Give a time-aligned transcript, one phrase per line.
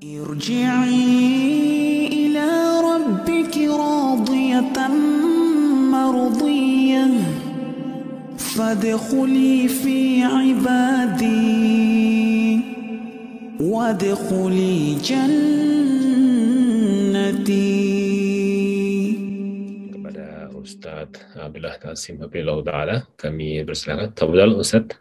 [0.00, 0.96] ارجعي
[2.08, 2.48] إلى
[2.80, 4.88] ربك راضية
[5.92, 7.06] مرضية
[8.38, 11.40] فادخلي في عبادي
[13.60, 15.60] وادخلي جنتي
[19.92, 23.04] kepada Ustadz Abdullah Kasim Habibullah Ta'ala.
[23.20, 24.16] Kami bersilakan.
[24.16, 24.96] Tafadhal Ustadz.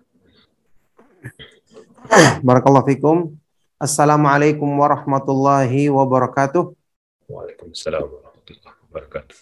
[2.44, 3.39] Barakallahu fikum.
[3.80, 6.76] Assalamualaikum warahmatullahi wabarakatuh.
[7.32, 9.36] Waalaikumsalam warahmatullahi wabarakatuh.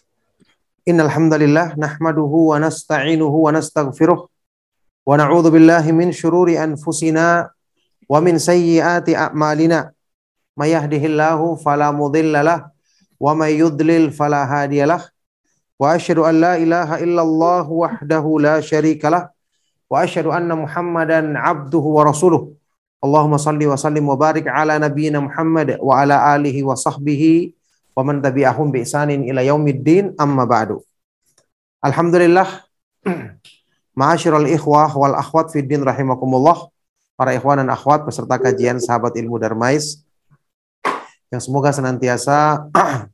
[0.85, 7.49] Innal hamdalillah nahmaduhu wa nasta'inuhu wa nastaghfiruh wa na'udzu billahi min shururi anfusina
[8.05, 9.89] wa min sayyiati a'malina.
[10.53, 12.69] May yahdihillahu fala mudhillalah
[13.17, 15.01] wa may yudlil fala hadiyalah.
[15.81, 19.33] Wa asyhadu an la ilaha illallah wahdahu la syarikalah
[19.89, 22.53] wa asyhadu anna Muhammadan abduhu wa rasuluh.
[22.97, 27.53] Allahumma salli wa sallim wa barik ala nabiyyina Muhammad wa ala alihi wa sahbihi
[27.93, 30.81] wa man tabi'ahum bi ihsanin ila yaumiddin amma ba'du.
[31.81, 32.65] Alhamdulillah
[33.97, 36.69] Ma'asyiral ikhwah wal akhwat fid din rahimakumullah.
[37.17, 40.05] Para ikhwan dan akhwat peserta kajian sahabat ilmu Darmais
[41.33, 42.69] yang semoga senantiasa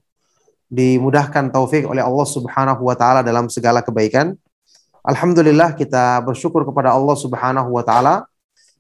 [0.68, 4.36] dimudahkan taufik oleh Allah Subhanahu wa taala dalam segala kebaikan.
[5.08, 8.28] Alhamdulillah kita bersyukur kepada Allah Subhanahu wa taala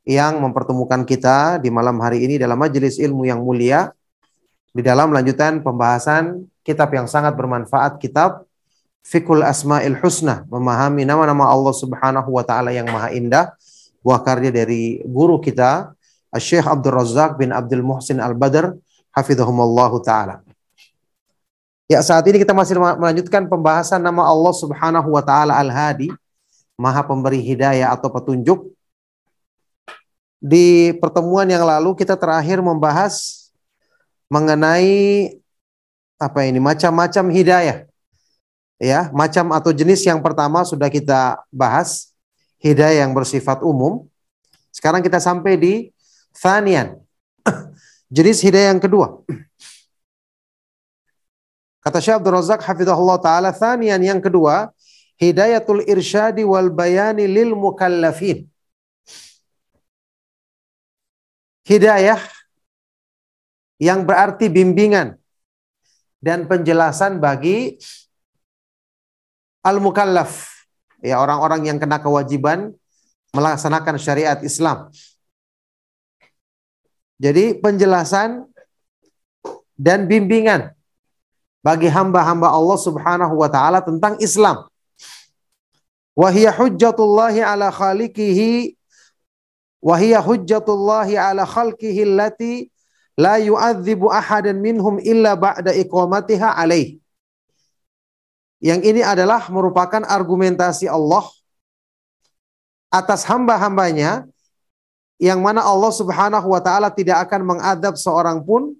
[0.03, 3.95] yang mempertemukan kita di malam hari ini dalam majelis ilmu yang mulia
[4.75, 8.43] di dalam lanjutan pembahasan kitab yang sangat bermanfaat kitab
[9.03, 13.51] Fikul Asmaul Husna memahami nama-nama Allah Subhanahu wa taala yang maha indah
[14.03, 15.95] buah karya dari guru kita
[16.35, 18.75] Syekh Abdul Razak bin Abdul Muhsin Al-Badr
[19.13, 20.41] hafizahumullahu taala.
[21.87, 26.09] Ya, saat ini kita masih melanjutkan pembahasan nama Allah Subhanahu wa taala Al-Hadi,
[26.73, 28.72] Maha Pemberi Hidayah atau petunjuk
[30.43, 33.47] di pertemuan yang lalu kita terakhir membahas
[34.27, 35.39] mengenai
[36.19, 37.87] apa ini macam-macam hidayah.
[38.83, 42.11] Ya, macam atau jenis yang pertama sudah kita bahas,
[42.59, 44.03] hidayah yang bersifat umum.
[44.75, 45.73] Sekarang kita sampai di
[46.35, 46.99] thanian.
[48.11, 49.23] jenis hidayah yang kedua.
[51.79, 54.75] Kata Syekh Abdul Razak hafizahullah taala, thanian yang kedua,
[55.15, 58.51] hidayatul irsyadi wal bayani lil mukallafin
[61.63, 62.19] hidayah
[63.79, 65.19] yang berarti bimbingan
[66.23, 67.75] dan penjelasan bagi
[69.63, 70.51] al-mukallaf
[71.03, 72.71] ya orang-orang yang kena kewajiban
[73.35, 74.87] melaksanakan syariat Islam.
[77.19, 78.47] Jadi penjelasan
[79.75, 80.71] dan bimbingan
[81.63, 84.67] bagi hamba-hamba Allah Subhanahu wa taala tentang Islam.
[86.13, 88.75] Wa hujjatullahi ala khaliqihi
[89.83, 92.71] Wahia hujjatullahi ala khalqihi allati
[93.19, 97.03] la yu'adzibu ahadan minhum illa ba'da iqamatiha alaih.
[98.63, 101.27] Yang ini adalah merupakan argumentasi Allah
[102.87, 104.23] atas hamba-hambanya
[105.19, 108.71] yang mana Allah Subhanahu wa taala tidak akan mengadab seorang pun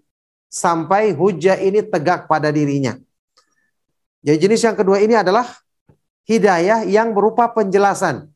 [0.48, 2.96] sampai hujah ini tegak pada dirinya.
[4.24, 5.52] Jadi jenis yang kedua ini adalah
[6.24, 8.33] hidayah yang berupa penjelasan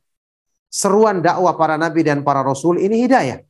[0.78, 3.42] seruan dakwah para nabi dan para rasul ini hidayah.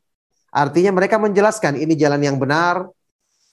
[0.48, 2.88] Artinya mereka menjelaskan ini jalan yang benar,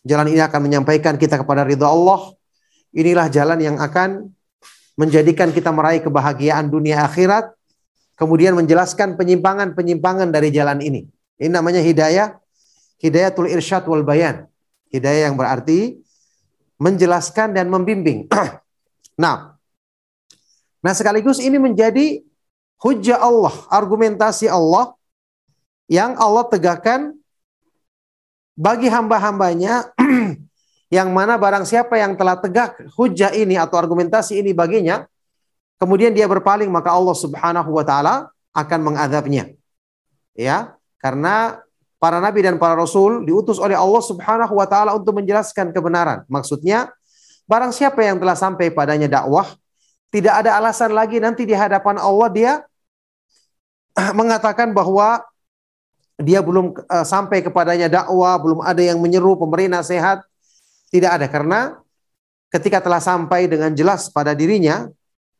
[0.06, 2.30] jalan ini akan menyampaikan kita kepada ridha Allah.
[2.94, 4.30] Inilah jalan yang akan
[4.94, 7.50] menjadikan kita meraih kebahagiaan dunia akhirat.
[8.14, 11.02] Kemudian menjelaskan penyimpangan-penyimpangan dari jalan ini.
[11.34, 12.38] Ini namanya hidayah,
[13.02, 14.46] hidayatul irsyad wal bayan.
[14.94, 15.98] Hidayah yang berarti
[16.78, 18.30] menjelaskan dan membimbing.
[19.22, 19.58] nah,
[20.78, 22.22] nah sekaligus ini menjadi
[22.82, 24.94] hujah Allah, argumentasi Allah
[25.90, 27.14] yang Allah tegakkan
[28.54, 29.90] bagi hamba-hambanya
[30.96, 35.04] yang mana barang siapa yang telah tegak hujah ini atau argumentasi ini baginya,
[35.82, 39.50] kemudian dia berpaling maka Allah Subhanahu wa taala akan mengadabnya.
[40.34, 41.62] Ya, karena
[41.98, 46.22] para nabi dan para rasul diutus oleh Allah Subhanahu wa taala untuk menjelaskan kebenaran.
[46.30, 46.90] Maksudnya,
[47.50, 49.50] barang siapa yang telah sampai padanya dakwah,
[50.14, 52.52] tidak ada alasan lagi nanti di hadapan Allah dia
[54.18, 55.22] mengatakan bahwa
[56.18, 60.22] dia belum uh, sampai kepadanya dakwah, belum ada yang menyeru, pemberi nasihat.
[60.94, 61.74] Tidak ada karena
[62.54, 64.86] ketika telah sampai dengan jelas pada dirinya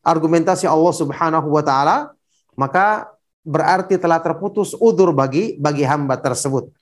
[0.03, 2.11] argumentasi Allah Subhanahu wa taala,
[2.59, 3.07] maka
[3.47, 6.75] berarti telah terputus udur bagi bagi hamba tersebut.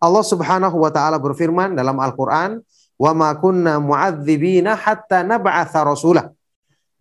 [0.00, 2.64] Allah Subhanahu wa taala berfirman dalam Al-Qur'an,
[2.96, 6.32] "Wa ma kunna mu'adzibina hatta nab'atha rasulah."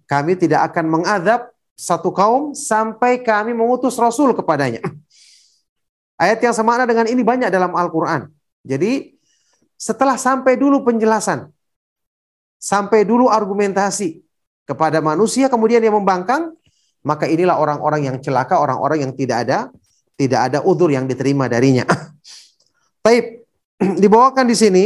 [0.03, 4.79] Kami tidak akan mengadab satu kaum sampai kami mengutus rasul kepadanya.
[6.15, 8.31] Ayat yang semakna dengan ini banyak dalam Al-Qur'an.
[8.63, 9.19] Jadi
[9.75, 11.51] setelah sampai dulu penjelasan,
[12.55, 14.23] sampai dulu argumentasi
[14.63, 16.55] kepada manusia, kemudian dia membangkang,
[17.03, 19.69] maka inilah orang-orang yang celaka, orang-orang yang tidak ada
[20.15, 21.83] tidak ada udur yang diterima darinya.
[23.05, 23.45] Taib
[24.03, 24.85] dibawakan di sini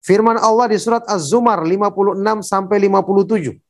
[0.00, 3.69] firman Allah di surat Az-Zumar 56 sampai 57.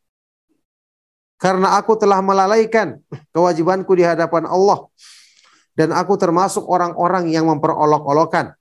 [1.41, 3.01] karena aku telah melalaikan
[3.33, 4.85] kewajibanku di hadapan Allah
[5.73, 8.53] dan aku termasuk orang-orang yang memperolok-olokan.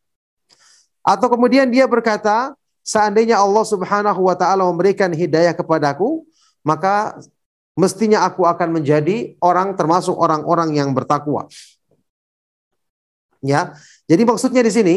[1.04, 6.24] Atau kemudian dia berkata, seandainya Allah Subhanahu wa taala memberikan hidayah kepadaku,
[6.64, 7.20] maka
[7.76, 11.52] mestinya aku akan menjadi orang termasuk orang-orang yang bertakwa.
[13.44, 13.76] Ya.
[14.08, 14.94] Jadi maksudnya di sini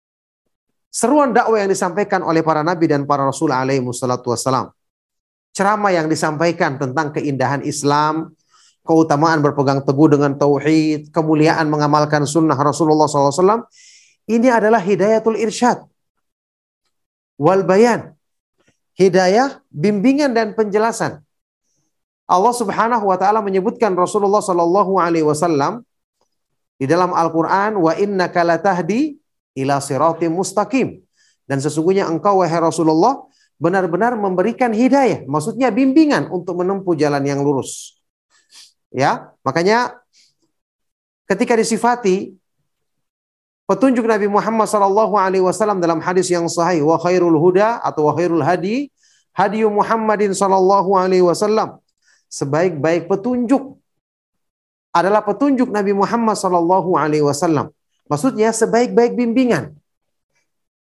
[1.02, 4.74] seruan dakwah yang disampaikan oleh para nabi dan para rasul alaihi wassalam.
[5.50, 8.34] Ceramah yang disampaikan tentang keindahan Islam,
[8.86, 13.66] keutamaan berpegang teguh dengan tauhid, kemuliaan mengamalkan sunnah Rasulullah SAW.
[14.30, 15.82] Ini adalah hidayatul irsyad.
[17.40, 18.14] Wal bayan.
[18.94, 21.24] Hidayah, bimbingan dan penjelasan.
[22.30, 25.82] Allah Subhanahu wa taala menyebutkan Rasulullah sallallahu alaihi wasallam
[26.78, 29.18] di dalam Al-Qur'an wa innaka latahdi
[29.58, 31.02] ila siratim mustaqim.
[31.42, 33.26] Dan sesungguhnya engkau wahai Rasulullah
[33.60, 38.00] benar-benar memberikan hidayah, maksudnya bimbingan untuk menempuh jalan yang lurus.
[38.88, 40.00] Ya, makanya
[41.28, 42.34] ketika disifati
[43.68, 48.16] petunjuk Nabi Muhammad sallallahu alaihi wasallam dalam hadis yang sahih wa khairul huda atau wa
[48.18, 48.90] khairul hadi
[49.30, 51.78] hadi Muhammadin sallallahu alaihi wasallam
[52.26, 53.78] sebaik-baik petunjuk
[54.90, 57.70] adalah petunjuk Nabi Muhammad sallallahu alaihi wasallam.
[58.10, 59.78] Maksudnya sebaik-baik bimbingan.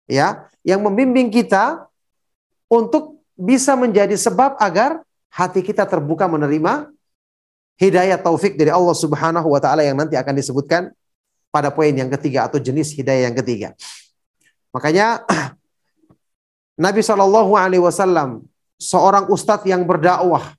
[0.05, 1.89] Ya, yang membimbing kita
[2.71, 6.89] untuk bisa menjadi sebab agar hati kita terbuka menerima
[7.75, 10.91] hidayah taufik dari Allah Subhanahu wa taala yang nanti akan disebutkan
[11.51, 13.75] pada poin yang ketiga atau jenis hidayah yang ketiga.
[14.71, 15.23] Makanya
[16.85, 18.47] Nabi Shallallahu Alaihi Wasallam
[18.79, 20.55] seorang ustadz yang berdakwah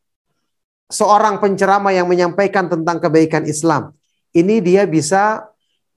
[0.93, 3.93] seorang penceramah yang menyampaikan tentang kebaikan Islam,
[4.31, 5.47] ini dia bisa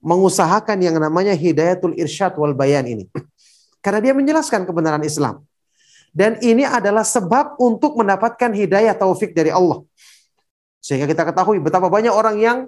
[0.00, 3.04] mengusahakan yang namanya hidayatul irsyad wal bayan ini.
[3.84, 5.44] Karena dia menjelaskan kebenaran Islam.
[6.10, 9.86] Dan ini adalah sebab untuk mendapatkan hidayah taufik dari Allah.
[10.82, 12.58] Sehingga kita ketahui betapa banyak orang yang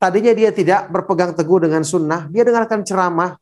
[0.00, 3.36] tadinya dia tidak berpegang teguh dengan sunnah, dia dengarkan ceramah,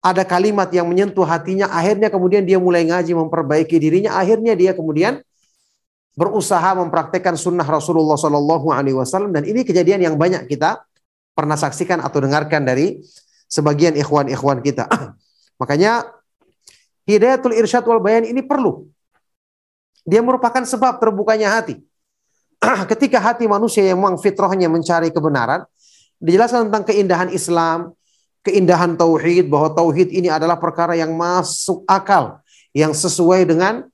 [0.00, 5.20] ada kalimat yang menyentuh hatinya, akhirnya kemudian dia mulai ngaji memperbaiki dirinya, akhirnya dia kemudian
[6.16, 10.80] berusaha mempraktekkan sunnah Rasulullah Shallallahu Alaihi Wasallam dan ini kejadian yang banyak kita
[11.36, 13.04] pernah saksikan atau dengarkan dari
[13.52, 14.88] sebagian ikhwan-ikhwan kita.
[15.60, 16.08] Makanya
[17.06, 18.86] hidayatul irsyad wal bayan ini perlu.
[20.06, 21.82] Dia merupakan sebab terbukanya hati.
[22.90, 25.66] Ketika hati manusia yang memang fitrahnya mencari kebenaran,
[26.22, 27.94] dijelaskan tentang keindahan Islam,
[28.46, 32.38] keindahan tauhid bahwa tauhid ini adalah perkara yang masuk akal,
[32.70, 33.88] yang sesuai dengan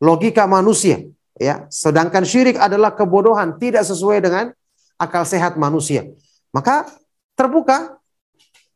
[0.00, 1.04] logika manusia
[1.36, 4.52] ya sedangkan syirik adalah kebodohan tidak sesuai dengan
[4.96, 6.08] akal sehat manusia
[6.50, 6.88] maka
[7.36, 7.99] terbuka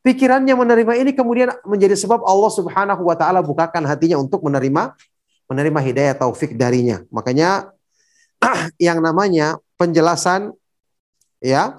[0.05, 4.93] pikirannya menerima ini kemudian menjadi sebab Allah Subhanahu wa taala bukakan hatinya untuk menerima
[5.49, 7.01] menerima hidayah taufik darinya.
[7.09, 7.73] Makanya
[8.87, 10.53] yang namanya penjelasan
[11.41, 11.75] ya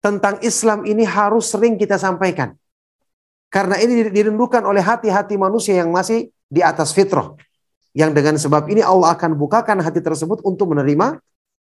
[0.00, 2.56] tentang Islam ini harus sering kita sampaikan.
[3.52, 7.34] Karena ini dirindukan oleh hati-hati manusia yang masih di atas fitrah.
[7.90, 11.18] Yang dengan sebab ini Allah akan bukakan hati tersebut untuk menerima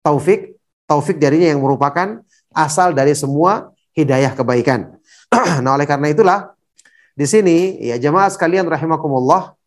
[0.02, 0.58] taufik
[0.90, 4.97] taufik darinya yang merupakan asal dari semua hidayah kebaikan.
[5.64, 6.40] nah, oleh karena itulah
[7.18, 9.58] di sini ya jemaah sekalian rahimakumullah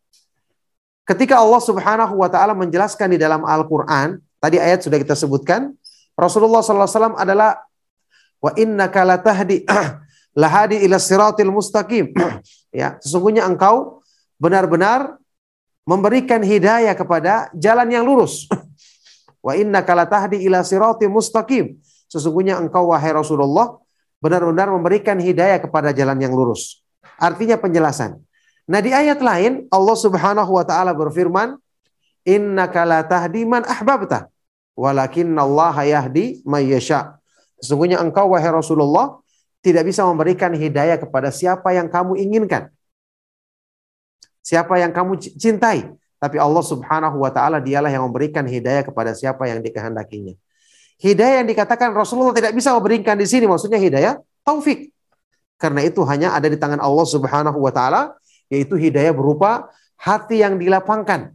[1.11, 5.75] ketika Allah Subhanahu wa taala menjelaskan di dalam Al-Qur'an, tadi ayat sudah kita sebutkan,
[6.15, 7.59] Rasulullah SAW adalah
[8.39, 9.67] wa innaka latahdi
[10.43, 12.15] lahadi ila siratil mustaqim.
[12.71, 14.07] ya, sesungguhnya engkau
[14.39, 15.19] benar-benar
[15.83, 18.47] memberikan hidayah kepada jalan yang lurus.
[19.41, 21.81] Wa inna kalatahdi ila sirati mustaqim.
[22.07, 23.81] Sesungguhnya engkau wahai Rasulullah
[24.21, 26.85] benar-benar memberikan hidayah kepada jalan yang lurus.
[27.17, 28.21] Artinya penjelasan.
[28.71, 31.57] Nah di ayat lain Allah Subhanahu wa taala berfirman,
[32.23, 34.31] "Innaka la tahdi man ahbabta,
[34.77, 37.19] walakin Allah yahdi may yasha."
[37.59, 39.21] Sesungguhnya engkau wahai Rasulullah
[39.61, 42.73] tidak bisa memberikan hidayah kepada siapa yang kamu inginkan.
[44.41, 45.93] Siapa yang kamu cintai.
[46.21, 50.37] Tapi Allah subhanahu wa ta'ala dialah yang memberikan hidayah kepada siapa yang dikehendakinya.
[51.01, 53.49] Hidayah yang dikatakan Rasulullah tidak bisa memberikan di sini.
[53.49, 54.93] Maksudnya hidayah taufik.
[55.57, 58.21] Karena itu hanya ada di tangan Allah subhanahu wa ta'ala.
[58.53, 61.33] Yaitu hidayah berupa hati yang dilapangkan.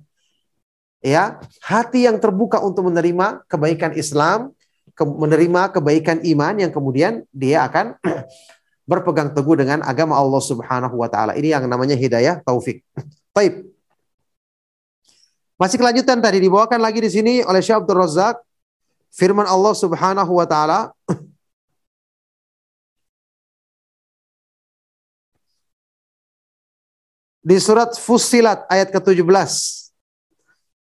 [1.01, 4.53] Ya, hati yang terbuka untuk menerima kebaikan Islam,
[4.93, 7.98] ke, menerima kebaikan iman yang kemudian dia akan
[8.89, 11.34] berpegang teguh dengan agama Allah Subhanahu wa taala.
[11.38, 12.86] Ini yang namanya hidayah taufik.
[13.38, 13.65] Taib.
[15.57, 18.45] Masih kelanjutan tadi dibawakan lagi di sini oleh Syekh Abdul Razak
[19.15, 20.91] firman Allah Subhanahu wa taala
[27.48, 29.24] di surat Fussilat ayat ke-17.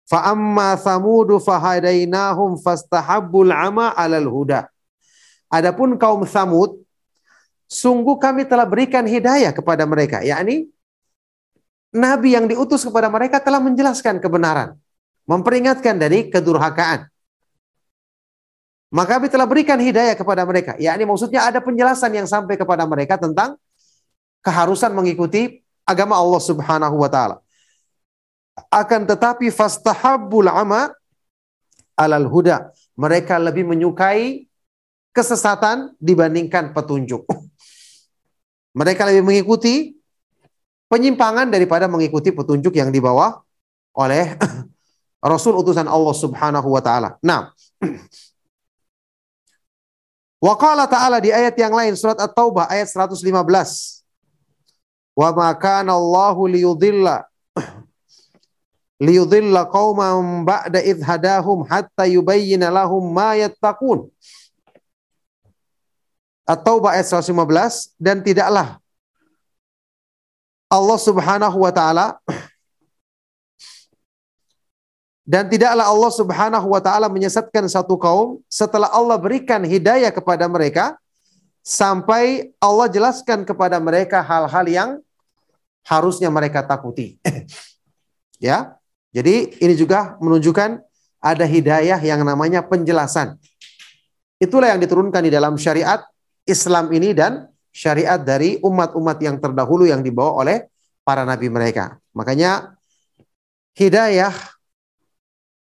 [0.07, 4.71] Fa amma Thamudu fahadainahum fastahabbul ama 'alal huda.
[5.51, 6.79] Adapun kaum Thamud
[7.67, 10.71] sungguh kami telah berikan hidayah kepada mereka, yakni
[11.91, 14.79] nabi yang diutus kepada mereka telah menjelaskan kebenaran,
[15.27, 17.11] memperingatkan dari kedurhakaan.
[18.91, 23.15] Maka kami telah berikan hidayah kepada mereka, yakni maksudnya ada penjelasan yang sampai kepada mereka
[23.15, 23.55] tentang
[24.43, 27.39] keharusan mengikuti agama Allah Subhanahu wa taala.
[28.67, 30.91] Akan tetapi fastahabbul ama
[31.95, 32.75] alal huda.
[33.00, 34.51] Mereka lebih menyukai
[35.15, 37.24] kesesatan dibandingkan petunjuk.
[38.79, 39.95] Mereka lebih mengikuti
[40.91, 43.39] penyimpangan daripada mengikuti petunjuk yang dibawa
[43.95, 44.36] oleh
[45.31, 47.15] Rasul utusan Allah Subhanahu wa taala.
[47.24, 47.55] Nah,
[50.41, 53.29] Wa ta'ala di ayat yang lain surat At-Taubah ayat 115.
[55.13, 57.29] Wa ma kana Allahu liyudilla
[59.05, 64.10] liyudilla qauman ba'da idh hadahum hatta yubayyana lahum ma yattaqun.
[66.50, 68.81] At-Taubah ayat 115 dan tidaklah
[70.74, 72.17] Allah Subhanahu wa taala
[75.31, 81.00] dan tidaklah Allah Subhanahu wa taala menyesatkan satu kaum setelah Allah berikan hidayah kepada mereka
[81.63, 84.89] sampai Allah jelaskan kepada mereka hal-hal yang
[85.88, 87.15] harusnya mereka takuti.
[88.43, 88.75] ya.
[89.15, 90.83] Jadi ini juga menunjukkan
[91.23, 93.39] ada hidayah yang namanya penjelasan.
[94.35, 96.03] Itulah yang diturunkan di dalam syariat
[96.43, 100.67] Islam ini dan syariat dari umat-umat yang terdahulu yang dibawa oleh
[101.07, 101.95] para nabi mereka.
[102.11, 102.75] Makanya
[103.79, 104.35] hidayah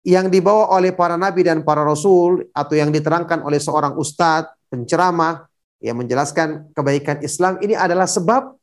[0.03, 5.47] yang dibawa oleh para nabi dan para rasul atau yang diterangkan oleh seorang ustadz, penceramah
[5.83, 8.55] yang menjelaskan kebaikan Islam ini adalah sebab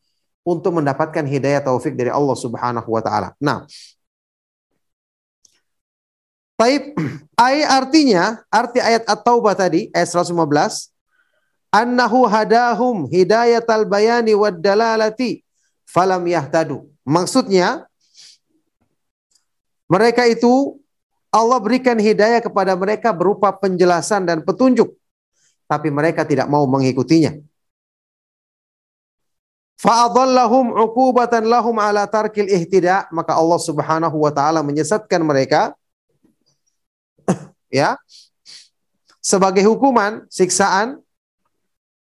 [0.43, 3.35] untuk mendapatkan hidayah taufik dari Allah Subhanahu wa taala.
[3.39, 3.67] Nah,
[6.59, 6.91] Taib,
[7.47, 10.91] ay artinya, arti ayat At-Taubah tadi, ayat 115,
[11.71, 15.39] annahu hadahum hidayatal bayani wad dalalati
[15.87, 16.83] falam yahtadu.
[17.07, 17.87] Maksudnya,
[19.87, 20.77] mereka itu
[21.29, 24.93] Allah berikan hidayah kepada mereka berupa penjelasan dan petunjuk.
[25.69, 27.37] Tapi mereka tidak mau mengikutinya.
[29.79, 33.05] Fa'adallahum uqubatan lahum ala tarkil ihtida.
[33.13, 35.77] Maka Allah subhanahu wa ta'ala menyesatkan mereka
[37.69, 37.95] ya
[39.21, 40.97] sebagai hukuman siksaan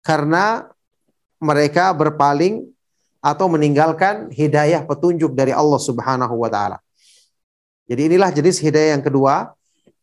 [0.07, 0.71] karena
[1.43, 2.63] mereka berpaling
[3.19, 6.79] atau meninggalkan hidayah petunjuk dari Allah Subhanahu wa taala.
[7.87, 9.55] Jadi inilah jenis hidayah yang kedua,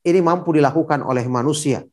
[0.04, 1.84] ini mampu dilakukan oleh manusia.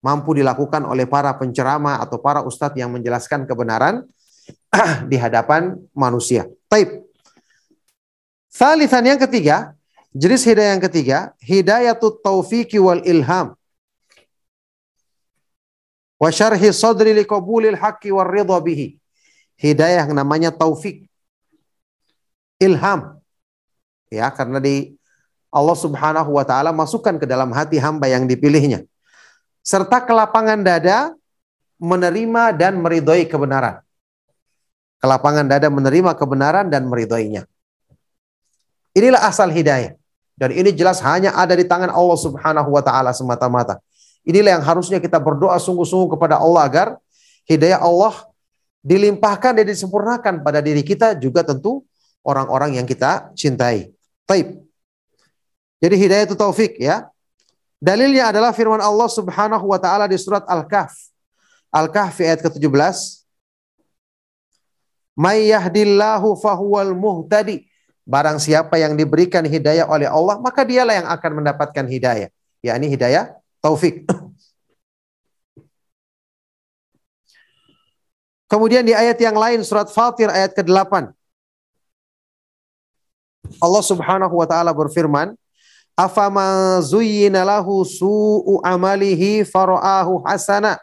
[0.00, 4.06] Mampu dilakukan oleh para penceramah atau para ustadz yang menjelaskan kebenaran
[5.10, 6.48] di hadapan manusia.
[6.70, 7.04] Taib.
[8.48, 9.78] Salisan yang ketiga,
[10.16, 13.52] Jenis hidayah yang ketiga, hidayatut taufiki wal ilham.
[16.18, 18.96] Wa syarhi sadri liqabulil haqqi war ridha bihi.
[19.60, 21.06] Hidayah yang namanya taufik.
[22.58, 23.17] Ilham.
[24.08, 24.96] Ya, karena di
[25.48, 28.84] Allah Subhanahu wa taala masukkan ke dalam hati hamba yang dipilihnya.
[29.64, 31.12] Serta kelapangan dada
[31.80, 33.80] menerima dan meridhoi kebenaran.
[34.98, 37.46] Kelapangan dada menerima kebenaran dan meridhoinya.
[38.96, 39.94] Inilah asal hidayah.
[40.38, 43.82] Dan ini jelas hanya ada di tangan Allah Subhanahu wa taala semata-mata.
[44.22, 46.86] Inilah yang harusnya kita berdoa sungguh-sungguh kepada Allah agar
[47.48, 48.28] hidayah Allah
[48.84, 51.82] dilimpahkan dan disempurnakan pada diri kita juga tentu
[52.22, 53.90] orang-orang yang kita cintai.
[54.28, 54.60] Taib.
[55.80, 57.08] Jadi hidayah itu taufik ya.
[57.80, 60.92] Dalilnya adalah firman Allah Subhanahu wa taala di surat Al-Kahf.
[61.72, 62.68] Al-Kahf ayat ke-17.
[65.16, 67.68] May yahdillahu fahuwal muhtadi
[68.08, 72.32] Barang siapa yang diberikan hidayah oleh Allah, maka dialah yang akan mendapatkan hidayah.
[72.64, 74.08] yakni hidayah taufik.
[78.50, 81.12] Kemudian di ayat yang lain surat Fatir ayat ke-8.
[83.56, 85.32] Allah Subhanahu wa taala berfirman,
[85.96, 90.76] "Afama zuyyina lahu su'u amalihi fara'ahu hasana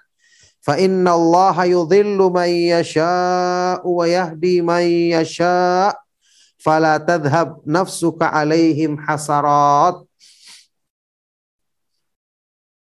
[0.66, 4.82] fa inna Allah yudhillu man yasha'u wa yahdi man
[5.14, 5.94] yasha'
[6.58, 10.02] fala tadhhab nafsuka alaihim hasarat."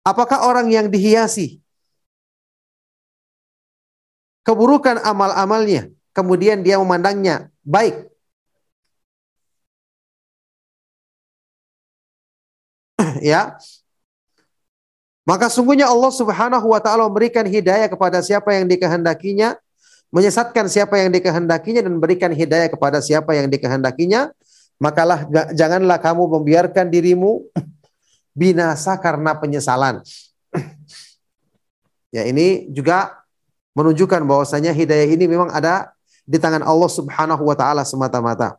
[0.07, 1.59] Apakah orang yang dihiasi
[4.47, 8.07] keburukan amal-amalnya, kemudian dia memandangnya baik.
[13.23, 13.57] Ya.
[15.27, 19.59] Maka sungguhnya Allah Subhanahu wa taala memberikan hidayah kepada siapa yang dikehendakinya,
[20.15, 24.31] menyesatkan siapa yang dikehendakinya dan memberikan hidayah kepada siapa yang dikehendakinya.
[24.79, 27.43] Makalah janganlah kamu membiarkan dirimu
[28.39, 29.99] binasa karena penyesalan.
[32.15, 33.19] ya, ini juga
[33.75, 35.93] menunjukkan bahwasanya hidayah ini memang ada
[36.25, 38.57] di tangan Allah Subhanahu wa taala semata-mata.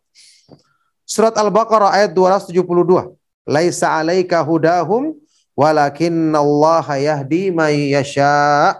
[1.07, 3.16] Surat Al-Baqarah ayat 272.
[3.47, 5.15] Laisa 'alaika hudahum
[5.57, 8.77] Allah yahdi may yasha.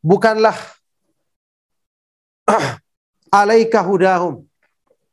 [0.00, 0.56] Bukanlah
[3.42, 4.46] alaika hudahum.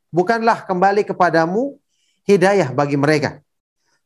[0.08, 1.76] Bukanlah kembali kepadamu
[2.24, 3.44] hidayah bagi mereka.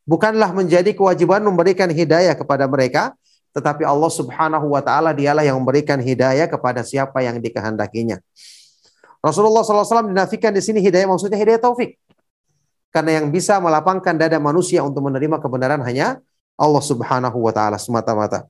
[0.02, 3.14] Bukanlah menjadi kewajiban memberikan hidayah kepada mereka,
[3.54, 8.18] tetapi Allah Subhanahu wa taala dialah yang memberikan hidayah kepada siapa yang dikehendakinya.
[9.22, 11.94] Rasulullah SAW dinafikan di sini hidayah maksudnya hidayah taufik.
[12.92, 16.20] Karena yang bisa melapangkan dada manusia untuk menerima kebenaran hanya
[16.60, 18.44] Allah Subhanahu wa taala semata-mata.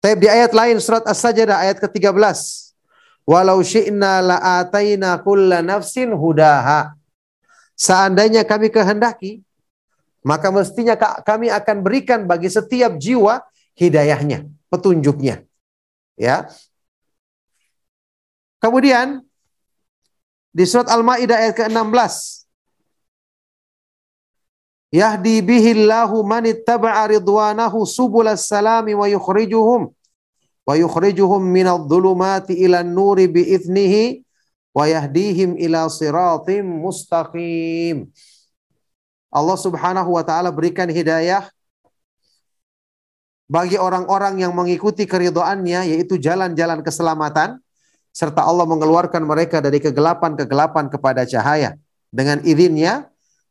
[0.00, 2.16] Tapi di ayat lain surat As-Sajdah ayat ke-13.
[3.28, 6.94] Walau syi'na la'ataina kulla nafsin hudaha.
[7.76, 9.44] Seandainya kami kehendaki,
[10.24, 13.44] maka mestinya kami akan berikan bagi setiap jiwa
[13.76, 15.44] hidayahnya, petunjuknya.
[16.16, 16.48] Ya.
[18.62, 19.20] Kemudian
[20.56, 22.45] di surat Al-Maidah ayat ke-16
[24.94, 29.90] Yahdi bihillahu man ittaba'a ridwanahu subulas salami wa yukhrijuhum
[30.66, 34.22] wa yukhrijuhum minadh dhulumati ila nuri bi'ithnihi
[34.70, 38.10] wa yahdihim ila siratim mustaqim.
[39.32, 41.50] Allah Subhanahu wa taala berikan hidayah
[43.46, 47.62] bagi orang-orang yang mengikuti keridhaannya yaitu jalan-jalan keselamatan
[48.10, 51.78] serta Allah mengeluarkan mereka dari kegelapan-kegelapan kepada cahaya
[52.10, 53.06] dengan izinnya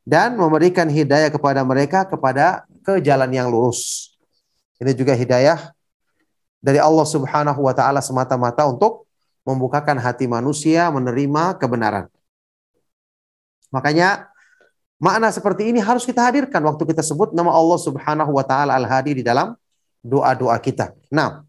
[0.06, 4.14] dan memberikan hidayah kepada mereka kepada ke jalan yang lurus.
[4.78, 5.74] Ini juga hidayah
[6.62, 9.10] dari Allah Subhanahu wa taala semata-mata untuk
[9.42, 12.06] membukakan hati manusia menerima kebenaran.
[13.74, 14.30] Makanya
[14.96, 19.20] Makna seperti ini harus kita hadirkan waktu kita sebut nama Allah Subhanahu wa taala Al-Hadi
[19.20, 19.52] di dalam
[20.00, 20.96] doa-doa kita.
[21.12, 21.44] Nah,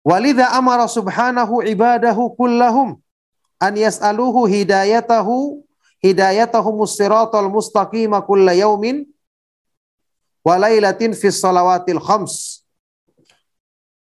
[0.00, 2.96] Walidha amara subhanahu ibadahu kullahum
[3.58, 5.65] an yas'aluhu hidayatahu
[6.02, 7.48] siratal
[8.54, 9.06] yaumin
[10.46, 12.62] wa lailatin salawatil khams.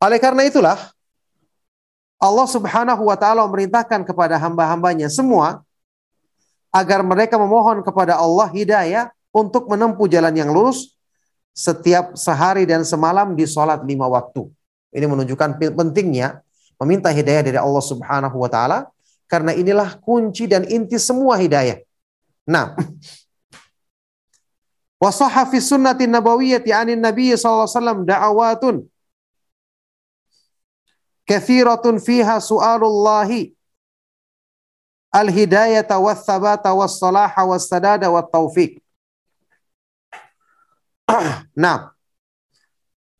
[0.01, 0.77] Oleh karena itulah
[2.21, 5.61] Allah Subhanahu wa taala memerintahkan kepada hamba-hambanya semua
[6.73, 10.97] agar mereka memohon kepada Allah hidayah untuk menempuh jalan yang lurus
[11.51, 14.47] setiap sehari dan semalam di sholat lima waktu.
[14.91, 16.41] Ini menunjukkan pentingnya
[16.81, 18.89] meminta hidayah dari Allah Subhanahu wa taala
[19.31, 21.79] karena inilah kunci dan inti semua hidayah.
[22.43, 22.75] Nah,
[25.01, 28.75] Wasahha fi sunnati nabawiyyati anin nabiy sallallahu alaihi wasallam da'awatun
[31.25, 33.55] kathiratun fiha su'alullahi
[35.15, 38.83] al-hidayata was-sabata was-salaha was-sadada wat-taufiq.
[41.63, 41.95] nah,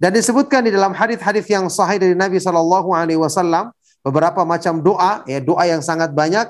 [0.02, 3.70] dan disebutkan di dalam hadis-hadis yang sahih dari Nabi Shallallahu Alaihi Wasallam
[4.02, 6.50] beberapa macam doa, ya doa yang sangat banyak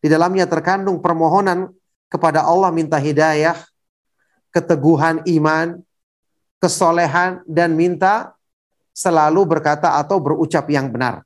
[0.00, 1.72] di dalamnya terkandung permohonan
[2.08, 3.56] kepada Allah minta hidayah,
[4.52, 5.80] keteguhan iman,
[6.58, 8.34] kesolehan dan minta
[8.96, 11.22] selalu berkata atau berucap yang benar.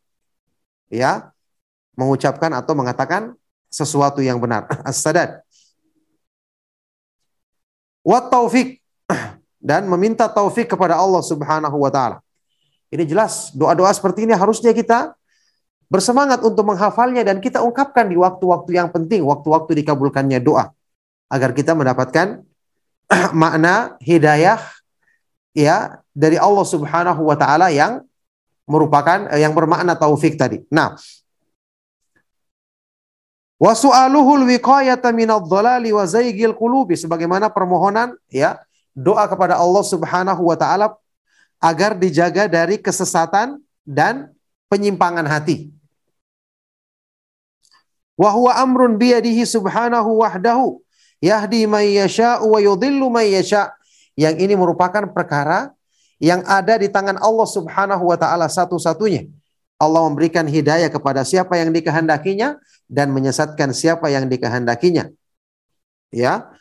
[0.93, 1.33] Ya,
[1.97, 3.33] mengucapkan atau mengatakan
[3.73, 4.69] sesuatu yang benar.
[4.89, 5.41] As-sadad.
[8.03, 8.83] Wa taufik
[9.73, 12.19] dan meminta taufik kepada Allah Subhanahu wa taala.
[12.93, 15.17] Ini jelas doa-doa seperti ini harusnya kita
[15.93, 20.73] bersemangat untuk menghafalnya dan kita ungkapkan di waktu-waktu yang penting, waktu-waktu dikabulkannya doa
[21.29, 22.41] agar kita mendapatkan
[23.37, 24.57] makna hidayah
[25.53, 28.01] ya dari Allah Subhanahu wa taala yang
[28.65, 30.65] merupakan yang bermakna taufik tadi.
[30.73, 30.97] Nah,
[33.63, 38.59] Wa su'aluhul wiqayata minadh dhalali wa zaygil qulubi sebagaimana permohonan ya
[38.91, 40.99] doa kepada Allah Subhanahu wa taala
[41.63, 44.35] agar dijaga dari kesesatan dan
[44.67, 45.71] penyimpangan hati.
[48.23, 50.79] Wa huwa amrun biyadihi subhanahu wahdahu
[51.19, 53.75] yahdi may yasha'u wa yudhillu may yasha'.
[54.15, 55.75] Yang ini merupakan perkara
[56.23, 59.27] yang ada di tangan Allah Subhanahu wa taala satu-satunya.
[59.81, 65.11] Allah memberikan hidayah kepada siapa yang dikehendakinya dan menyesatkan siapa yang dikehendakinya.
[66.15, 66.53] Ya.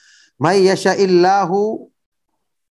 [0.42, 1.86] May yasha'illahu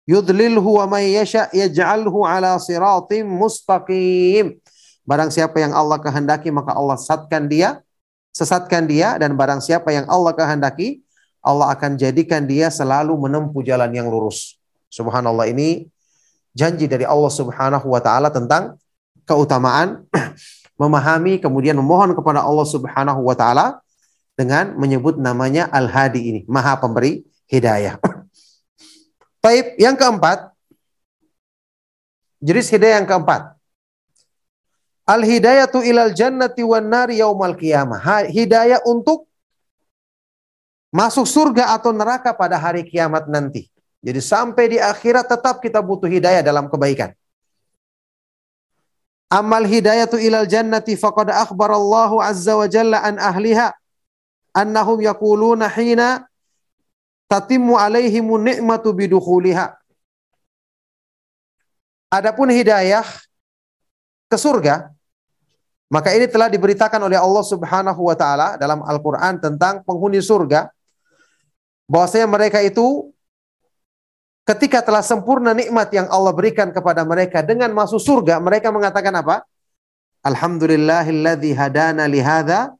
[0.06, 4.62] yudlilhu wa may yasha' yaj'alhu ala siratim mustaqim.
[5.02, 7.82] Barang siapa yang Allah kehendaki maka Allah sesatkan dia,
[8.36, 11.00] sesatkan dia dan barang siapa yang Allah kehendaki
[11.40, 14.60] Allah akan jadikan dia selalu menempuh jalan yang lurus.
[14.92, 15.88] Subhanallah ini
[16.52, 18.76] janji dari Allah Subhanahu wa taala tentang
[19.24, 20.04] keutamaan
[20.82, 23.80] memahami kemudian memohon kepada Allah Subhanahu wa taala
[24.36, 27.96] dengan menyebut namanya Al-Hadi ini, Maha Pemberi Hidayah.
[29.42, 30.52] Taib yang keempat,
[32.44, 33.55] jenis hidayah yang keempat.
[35.06, 38.26] Al-hidayatu ilal jannati wan nari yaumal qiyamah.
[38.26, 39.30] Hidayah untuk
[40.90, 43.70] masuk surga atau neraka pada hari kiamat nanti.
[44.02, 47.14] Jadi sampai di akhirat tetap kita butuh hidayah dalam kebaikan.
[49.30, 53.74] Amal hidayatu ilal jannati faqad akhbarallahu azza wa jalla an ahliha
[54.54, 56.26] annahum yaquluna hina
[57.26, 59.74] tatimmu alaihimu ni'matu bidukhuliha.
[62.10, 63.02] Adapun hidayah
[64.30, 64.94] ke surga,
[65.86, 70.66] maka ini telah diberitakan oleh Allah Subhanahu wa taala dalam Al-Qur'an tentang penghuni surga
[71.86, 73.14] bahwasanya mereka itu
[74.46, 79.46] ketika telah sempurna nikmat yang Allah berikan kepada mereka dengan masuk surga, mereka mengatakan apa?
[80.26, 82.74] Alhamdulillahilladzi hadana lihada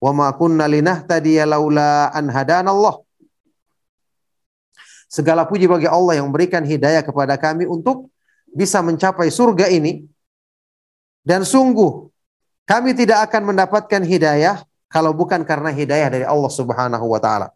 [0.00, 3.00] wa ma kunna linahtadiya laula an hadanallah.
[5.08, 8.12] Segala puji bagi Allah yang memberikan hidayah kepada kami untuk
[8.52, 10.04] bisa mencapai surga ini.
[11.24, 12.09] Dan sungguh
[12.68, 17.48] kami tidak akan mendapatkan hidayah kalau bukan karena hidayah dari Allah Subhanahu wa taala.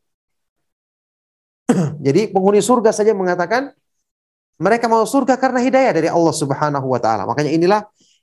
[2.06, 3.74] Jadi penghuni surga saja mengatakan
[4.60, 7.26] mereka mau surga karena hidayah dari Allah Subhanahu wa taala.
[7.26, 7.80] Makanya inilah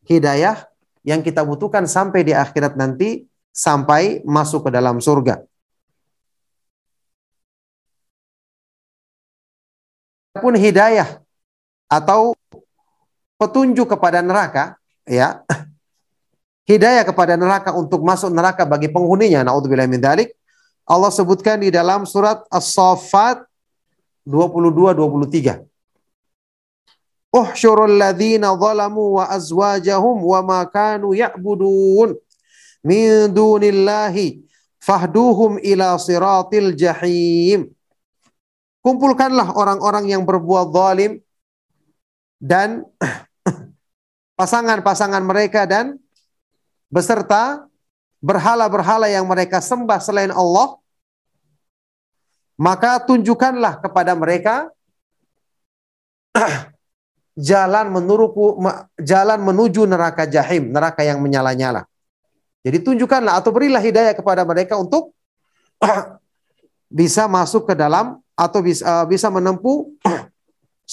[0.08, 0.64] hidayah
[1.04, 5.44] yang kita butuhkan sampai di akhirat nanti sampai masuk ke dalam surga.
[10.40, 11.20] Pun hidayah
[11.92, 12.32] atau
[13.36, 15.44] petunjuk kepada neraka, ya.
[16.70, 20.02] Hidayah kepada neraka untuk masuk neraka bagi penghuninya, naudzubillah min
[20.86, 23.48] Allah sebutkan di dalam surat As-Saffat
[24.28, 25.72] 22 23.
[27.32, 32.20] Uhsyurul ladzina zalamu wa azwajahum wa ma kanu ya'budun
[32.84, 34.44] min dunillahi
[34.84, 37.72] fahduhum ila siratil jahim.
[38.84, 41.22] Kumpulkanlah orang-orang yang berbuat zalim
[42.42, 42.84] dan
[44.40, 46.01] pasangan-pasangan mereka dan
[46.92, 47.66] beserta
[48.22, 50.78] berhala-berhala yang mereka sembah selain Allah,
[52.60, 54.70] maka tunjukkanlah kepada mereka
[57.50, 58.62] jalan menuruku
[59.02, 61.90] jalan menuju neraka jahim, neraka yang menyala-nyala.
[62.62, 65.18] Jadi tunjukkanlah atau berilah hidayah kepada mereka untuk
[67.02, 69.90] bisa masuk ke dalam atau bisa, uh, bisa menempuh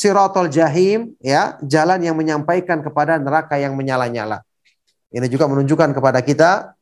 [0.01, 4.48] siratul jahim ya, jalan yang menyampaikan kepada neraka yang menyala-nyala.
[5.09, 6.79] Ini juga menunjukkan kepada kita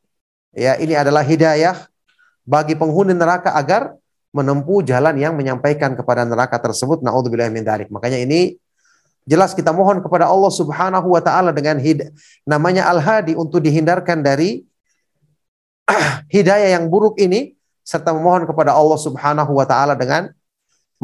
[0.57, 1.85] Ya, ini adalah hidayah
[2.49, 3.93] bagi penghuni neraka agar
[4.33, 7.05] menempuh jalan yang menyampaikan kepada neraka tersebut.
[7.05, 7.93] Nauzubillah min dzalik.
[7.93, 8.57] Makanya ini
[9.29, 12.09] jelas kita mohon kepada Allah Subhanahu wa taala dengan hid
[12.49, 14.65] namanya Al-Hadi untuk dihindarkan dari
[16.35, 17.53] hidayah yang buruk ini
[17.85, 20.33] serta memohon kepada Allah Subhanahu wa taala dengan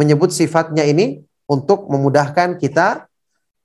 [0.00, 3.04] menyebut sifatnya ini untuk memudahkan kita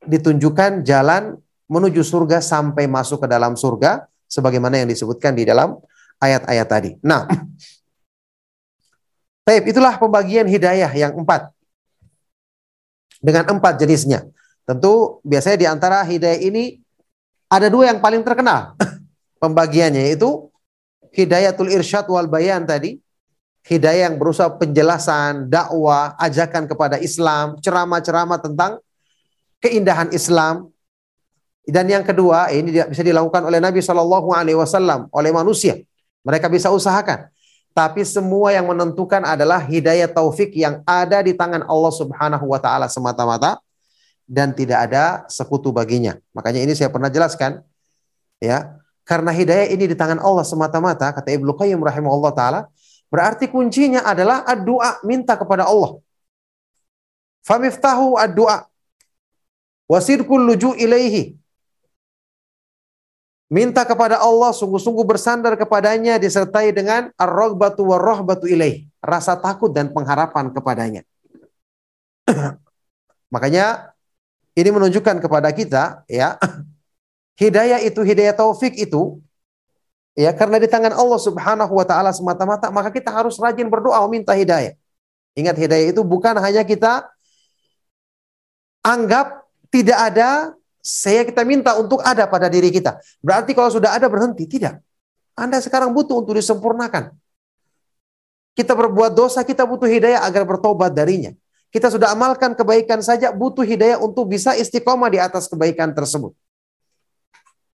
[0.03, 5.75] ditunjukkan jalan menuju surga sampai masuk ke dalam surga sebagaimana yang disebutkan di dalam
[6.19, 6.91] ayat-ayat tadi.
[7.03, 7.27] Nah,
[9.47, 11.47] Baik, itulah pembagian hidayah yang empat.
[13.23, 14.27] Dengan empat jenisnya.
[14.67, 16.83] Tentu biasanya di antara hidayah ini
[17.47, 18.75] ada dua yang paling terkenal
[19.41, 20.51] pembagiannya yaitu
[21.15, 22.99] hidayatul irsyad wal bayan tadi.
[23.63, 28.79] Hidayah yang berusaha penjelasan, dakwah, ajakan kepada Islam, ceramah-ceramah tentang
[29.63, 30.71] keindahan Islam,
[31.67, 35.75] dan yang kedua, ini bisa dilakukan oleh Nabi Shallallahu Alaihi Wasallam oleh manusia.
[36.23, 37.27] Mereka bisa usahakan.
[37.75, 42.87] Tapi semua yang menentukan adalah hidayah taufik yang ada di tangan Allah Subhanahu Wa Taala
[42.87, 43.59] semata-mata
[44.27, 46.15] dan tidak ada sekutu baginya.
[46.31, 47.63] Makanya ini saya pernah jelaskan,
[48.43, 48.75] ya,
[49.07, 52.61] karena hidayah ini di tangan Allah semata-mata, kata Ibnu Qayyim rahimahullah taala,
[53.07, 56.03] berarti kuncinya adalah doa minta kepada Allah.
[57.47, 58.67] Famiftahu ad-du'a.
[59.87, 61.39] Wasirkul luju ilaihi
[63.47, 68.83] Minta kepada Allah, sungguh-sungguh bersandar kepadanya disertai dengan ar-raghbatu war-rahbatu ilaih.
[68.99, 71.01] Rasa takut dan pengharapan kepadanya.
[73.33, 73.95] Makanya
[74.51, 76.35] ini menunjukkan kepada kita ya
[77.41, 79.23] hidayah itu hidayah taufik itu
[80.17, 84.35] ya karena di tangan Allah Subhanahu wa taala semata-mata maka kita harus rajin berdoa meminta
[84.35, 84.75] hidayah.
[85.39, 87.07] Ingat hidayah itu bukan hanya kita
[88.83, 92.95] anggap tidak ada saya kita minta untuk ada pada diri kita.
[93.19, 94.47] Berarti kalau sudah ada berhenti.
[94.47, 94.79] Tidak.
[95.35, 97.11] Anda sekarang butuh untuk disempurnakan.
[98.55, 101.35] Kita berbuat dosa, kita butuh hidayah agar bertobat darinya.
[101.69, 106.33] Kita sudah amalkan kebaikan saja, butuh hidayah untuk bisa istiqomah di atas kebaikan tersebut.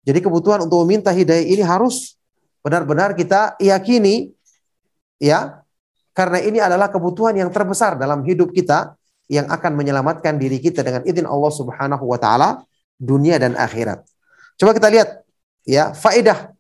[0.07, 2.16] Jadi kebutuhan untuk meminta hidayah ini harus
[2.64, 4.33] benar-benar kita yakini
[5.20, 5.61] ya
[6.16, 8.96] karena ini adalah kebutuhan yang terbesar dalam hidup kita
[9.29, 12.64] yang akan menyelamatkan diri kita dengan izin Allah Subhanahu wa taala
[13.01, 14.05] dunia dan akhirat.
[14.61, 15.25] Coba kita lihat
[15.65, 16.53] ya faedah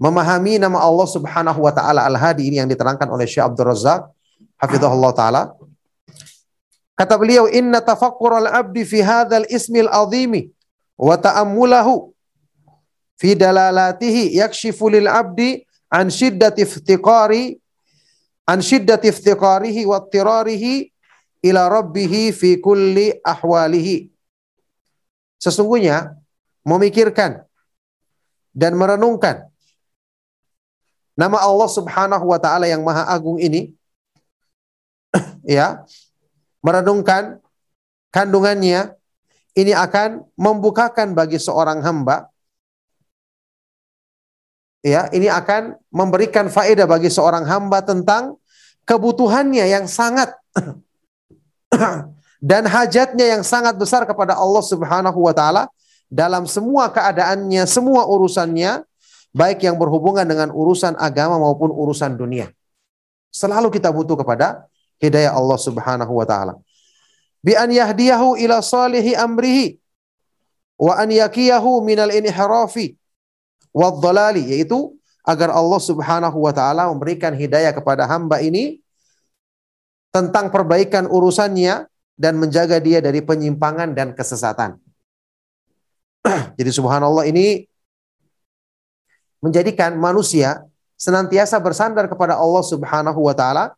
[0.00, 4.08] memahami nama Allah Subhanahu wa taala Al-Hadi ini yang diterangkan oleh Syekh Abdul Razak
[4.56, 5.42] hafizahullah taala.
[6.96, 10.48] Kata beliau inna tafakkur al-abdi fi hadzal ismil azimi
[10.96, 12.08] wa ta'ammulahu
[13.20, 15.60] fi dalalatihi yakshifu lil abdi
[15.92, 17.60] an shiddati iftiqari
[18.48, 20.88] an shiddati iftiqarihi wa ittirarihi
[21.44, 24.08] ila rabbih fi kulli ahwalihi
[25.36, 26.16] Sesungguhnya
[26.66, 27.44] memikirkan
[28.56, 29.46] dan merenungkan
[31.16, 33.72] nama Allah Subhanahu wa taala yang Maha Agung ini
[35.44, 35.84] ya,
[36.64, 37.40] merenungkan
[38.12, 38.96] kandungannya
[39.56, 42.28] ini akan membukakan bagi seorang hamba
[44.84, 48.40] ya, ini akan memberikan faedah bagi seorang hamba tentang
[48.88, 50.32] kebutuhannya yang sangat
[52.40, 55.68] dan hajatnya yang sangat besar kepada Allah Subhanahu wa taala
[56.06, 58.84] dalam semua keadaannya, semua urusannya,
[59.34, 62.52] baik yang berhubungan dengan urusan agama maupun urusan dunia.
[63.32, 64.64] Selalu kita butuh kepada
[65.02, 66.54] hidayah Allah Subhanahu wa taala.
[67.44, 69.76] Bi an yahdiyahu ila salihi amrihi
[70.80, 72.96] wa an yakiyahu minal inhirafi
[73.76, 74.96] wad dhalali yaitu
[75.26, 78.80] agar Allah Subhanahu wa taala memberikan hidayah kepada hamba ini
[80.14, 81.84] tentang perbaikan urusannya
[82.16, 84.80] dan menjaga dia dari penyimpangan dan kesesatan.
[86.58, 87.68] Jadi subhanallah ini
[89.44, 90.64] menjadikan manusia
[90.96, 93.76] senantiasa bersandar kepada Allah Subhanahu wa taala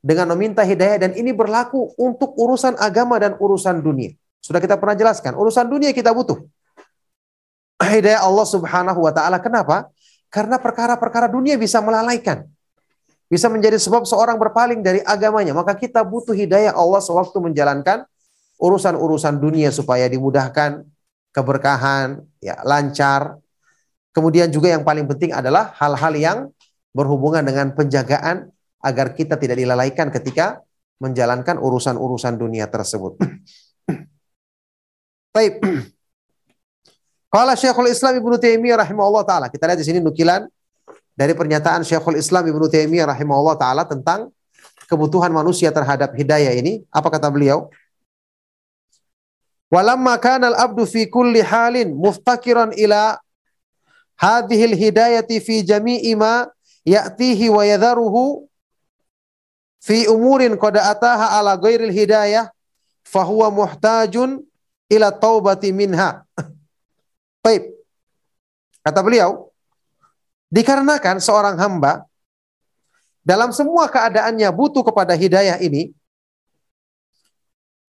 [0.00, 4.16] dengan meminta hidayah dan ini berlaku untuk urusan agama dan urusan dunia.
[4.40, 6.40] Sudah kita pernah jelaskan, urusan dunia kita butuh.
[7.84, 9.92] Hidayah Allah Subhanahu wa taala kenapa?
[10.32, 12.48] Karena perkara-perkara dunia bisa melalaikan
[13.28, 15.56] bisa menjadi sebab seorang berpaling dari agamanya.
[15.56, 18.04] Maka kita butuh hidayah Allah sewaktu menjalankan
[18.60, 20.84] urusan-urusan dunia supaya dimudahkan,
[21.34, 23.40] keberkahan, ya lancar.
[24.14, 26.38] Kemudian juga yang paling penting adalah hal-hal yang
[26.94, 30.62] berhubungan dengan penjagaan agar kita tidak dilalaikan ketika
[31.02, 33.18] menjalankan urusan-urusan dunia tersebut.
[35.34, 35.58] Baik.
[37.34, 39.50] Kalau Syekhul Islam Ibnu Taimiyah rahimahullah taala.
[39.50, 40.46] Kita lihat di sini nukilan
[41.14, 44.34] dari pernyataan Syekhul Islam Ibnu Taimiyah rahimahullah taala tentang
[44.90, 46.82] kebutuhan manusia terhadap hidayah ini.
[46.90, 47.70] Apa kata beliau?
[49.70, 53.18] Walamma kana al-abdu fi kulli halin muftakiran ila
[54.14, 56.46] hadhil hidayati fi jami'i ma
[56.86, 58.46] ya'tihi wa yadharuhu
[59.82, 62.50] fi umurin qad ataha ala ghairil hidayah
[63.02, 64.42] fahuwa muhtajun
[64.90, 66.22] ila taubati minha.
[67.44, 67.72] Baik.
[68.84, 69.53] Kata beliau,
[70.54, 72.06] Dikarenakan seorang hamba
[73.26, 75.90] dalam semua keadaannya butuh kepada hidayah ini,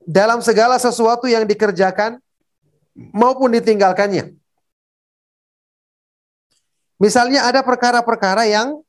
[0.02, 2.18] dalam segala sesuatu yang dikerjakan
[3.14, 4.34] maupun ditinggalkannya.
[6.98, 8.82] Misalnya ada perkara-perkara yang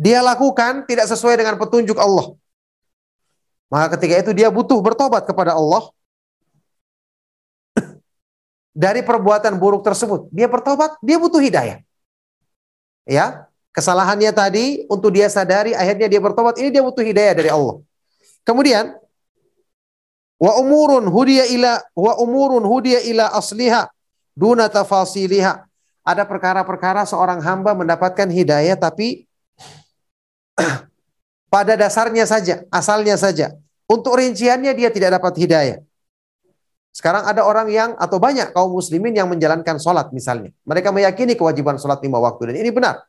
[0.00, 2.40] dia lakukan tidak sesuai dengan petunjuk Allah.
[3.68, 5.92] Maka ketika itu dia butuh bertobat kepada Allah
[8.86, 10.32] dari perbuatan buruk tersebut.
[10.32, 11.85] Dia bertobat, dia butuh hidayah
[13.06, 16.58] ya kesalahannya tadi untuk dia sadari akhirnya dia bertobat.
[16.58, 17.80] Ini dia butuh hidayah dari Allah.
[18.42, 18.92] Kemudian
[20.36, 23.88] wa umurun hudiya ila wa umurun hudiya ila asliha
[24.36, 25.64] duna tafasiliha.
[26.06, 29.26] Ada perkara-perkara seorang hamba mendapatkan hidayah tapi
[31.54, 33.56] pada dasarnya saja asalnya saja.
[33.86, 35.78] Untuk rinciannya dia tidak dapat hidayah
[36.96, 40.48] sekarang ada orang yang atau banyak kaum muslimin yang menjalankan sholat misalnya.
[40.64, 43.04] Mereka meyakini kewajiban sholat lima waktu dan ini benar.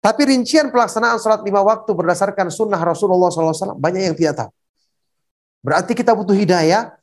[0.00, 4.50] Tapi rincian pelaksanaan sholat lima waktu berdasarkan sunnah Rasulullah SAW banyak yang tidak tahu.
[5.60, 6.96] Berarti kita butuh hidayah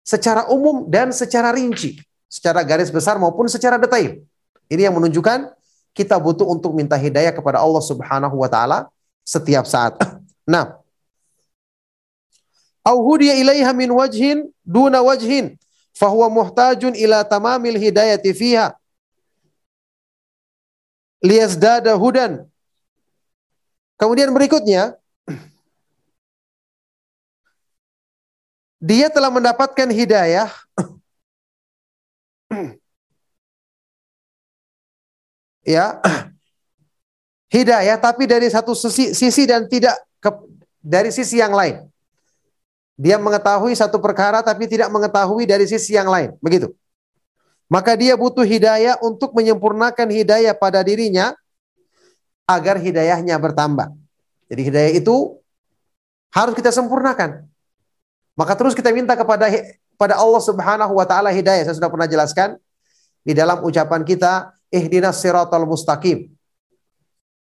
[0.00, 2.00] secara umum dan secara rinci.
[2.30, 4.22] secara garis besar maupun secara detail.
[4.70, 5.50] Ini yang menunjukkan
[5.98, 8.86] kita butuh untuk minta hidayah kepada Allah Subhanahu wa taala
[9.26, 10.00] setiap saat.
[10.50, 10.79] Nah,
[12.84, 15.58] au hudiya ilaiha min wajhin duna wajhin
[15.92, 18.76] fahuwa muhtajun ila tamamil hidayati fiha
[21.20, 22.48] liyazdada hudan.
[24.00, 24.96] Kemudian berikutnya
[28.80, 30.48] dia telah mendapatkan hidayah
[35.76, 36.00] ya
[37.52, 40.32] hidayah tapi dari satu sisi, sisi dan tidak ke,
[40.80, 41.84] dari sisi yang lain.
[43.00, 46.68] Dia mengetahui satu perkara tapi tidak mengetahui dari sisi yang lain, begitu.
[47.72, 51.32] Maka dia butuh hidayah untuk menyempurnakan hidayah pada dirinya
[52.44, 53.88] agar hidayahnya bertambah.
[54.52, 55.40] Jadi hidayah itu
[56.28, 57.48] harus kita sempurnakan.
[58.36, 59.48] Maka terus kita minta kepada
[59.96, 61.64] pada Allah Subhanahu wa taala hidayah.
[61.64, 62.60] Saya sudah pernah jelaskan
[63.24, 66.28] di dalam ucapan kita ihdinas siratal mustaqim.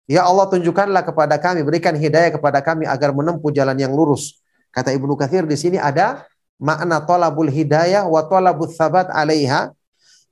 [0.09, 4.42] Ya Allah tunjukkanlah kepada kami, berikan hidayah kepada kami agar menempuh jalan yang lurus.
[4.73, 6.25] Kata Ibnu Katsir di sini ada
[6.57, 9.71] makna tolabul hidayah wa tolabul sabat alaiha.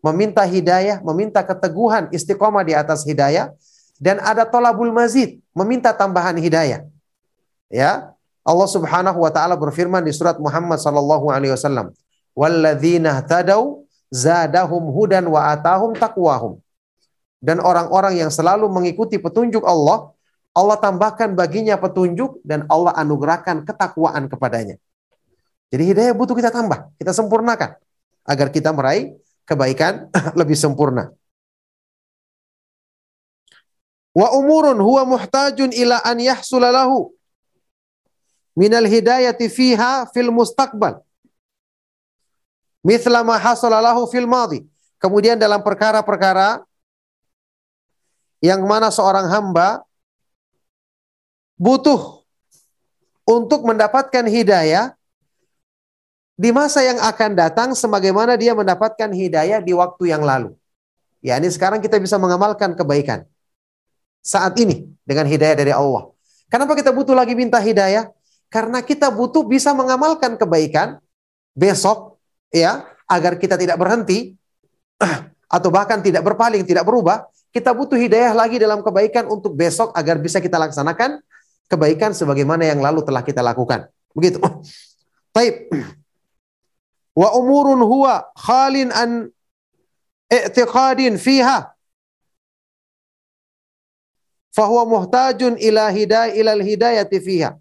[0.01, 3.53] Meminta hidayah, meminta keteguhan istiqomah di atas hidayah.
[4.01, 6.89] Dan ada tolabul mazid, meminta tambahan hidayah.
[7.69, 11.93] Ya, Allah Subhanahu wa taala berfirman di surat Muhammad sallallahu alaihi wasallam,
[12.33, 16.57] "Walladzina tadau zadahum hudan wa atahum taqwahum."
[17.41, 20.13] dan orang-orang yang selalu mengikuti petunjuk Allah,
[20.51, 24.75] Allah tambahkan baginya petunjuk dan Allah anugerahkan ketakwaan kepadanya.
[25.71, 27.79] Jadi hidayah butuh kita tambah, kita sempurnakan
[28.27, 29.15] agar kita meraih
[29.47, 31.15] kebaikan lebih sempurna.
[34.11, 37.15] Wa umurun huwa muhtajun ila an yahsula lahu
[38.59, 40.99] minal hidayati fiha fil mustaqbal.
[42.83, 43.39] Mithla ma
[44.11, 44.67] fil madi.
[44.99, 46.59] Kemudian dalam perkara-perkara
[48.43, 49.85] yang mana seorang hamba
[51.61, 52.25] butuh
[53.29, 54.97] untuk mendapatkan hidayah
[56.33, 60.57] di masa yang akan datang sebagaimana dia mendapatkan hidayah di waktu yang lalu.
[61.21, 63.29] Ya, ini sekarang kita bisa mengamalkan kebaikan.
[64.25, 66.09] Saat ini dengan hidayah dari Allah.
[66.49, 68.09] Kenapa kita butuh lagi minta hidayah?
[68.49, 70.97] Karena kita butuh bisa mengamalkan kebaikan
[71.53, 72.17] besok
[72.49, 74.33] ya, agar kita tidak berhenti
[75.55, 80.15] atau bahkan tidak berpaling, tidak berubah kita butuh hidayah lagi dalam kebaikan untuk besok agar
[80.17, 81.19] bisa kita laksanakan
[81.71, 83.87] kebaikan sebagaimana yang lalu telah kita lakukan.
[84.11, 84.43] Begitu.
[85.35, 85.71] Baik.
[87.19, 89.31] Wa umurun huwa khalin an
[90.31, 91.71] i'tiqadin fiha
[94.51, 97.55] fahuwa muhtajun ila hidayah ilal hidayati fiha.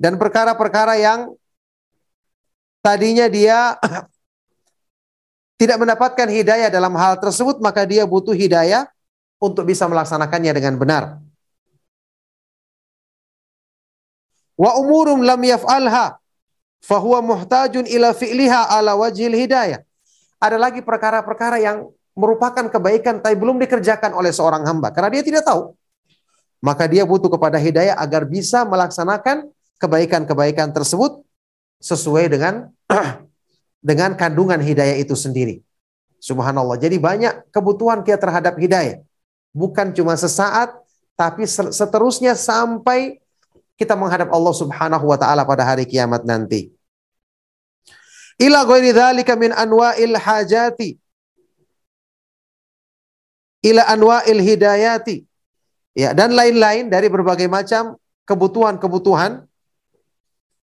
[0.00, 1.32] Dan perkara-perkara yang
[2.80, 3.76] tadinya dia
[5.60, 8.88] tidak mendapatkan hidayah dalam hal tersebut, maka dia butuh hidayah
[9.36, 11.20] untuk bisa melaksanakannya dengan benar.
[14.60, 16.20] Wa umurum lam yaf'alha
[16.84, 19.80] fahuwa muhtajun ila fi'liha ala wajhil hidayah.
[20.36, 25.48] Ada lagi perkara-perkara yang merupakan kebaikan tapi belum dikerjakan oleh seorang hamba karena dia tidak
[25.48, 25.72] tahu.
[26.60, 29.48] Maka dia butuh kepada hidayah agar bisa melaksanakan
[29.80, 31.24] kebaikan-kebaikan tersebut
[31.80, 32.68] sesuai dengan
[33.88, 35.64] dengan kandungan hidayah itu sendiri.
[36.20, 36.76] Subhanallah.
[36.76, 39.00] Jadi banyak kebutuhan kita terhadap hidayah
[39.56, 40.74] bukan cuma sesaat,
[41.18, 43.20] tapi seterusnya sampai
[43.80, 46.68] kita menghadap Allah Subhanahu wa taala pada hari kiamat nanti.
[48.36, 51.00] Ila ghairi dzalika min anwa'il hajati
[53.64, 55.24] ila anwa'il hidayati.
[55.96, 59.48] Ya, dan lain-lain dari berbagai macam kebutuhan-kebutuhan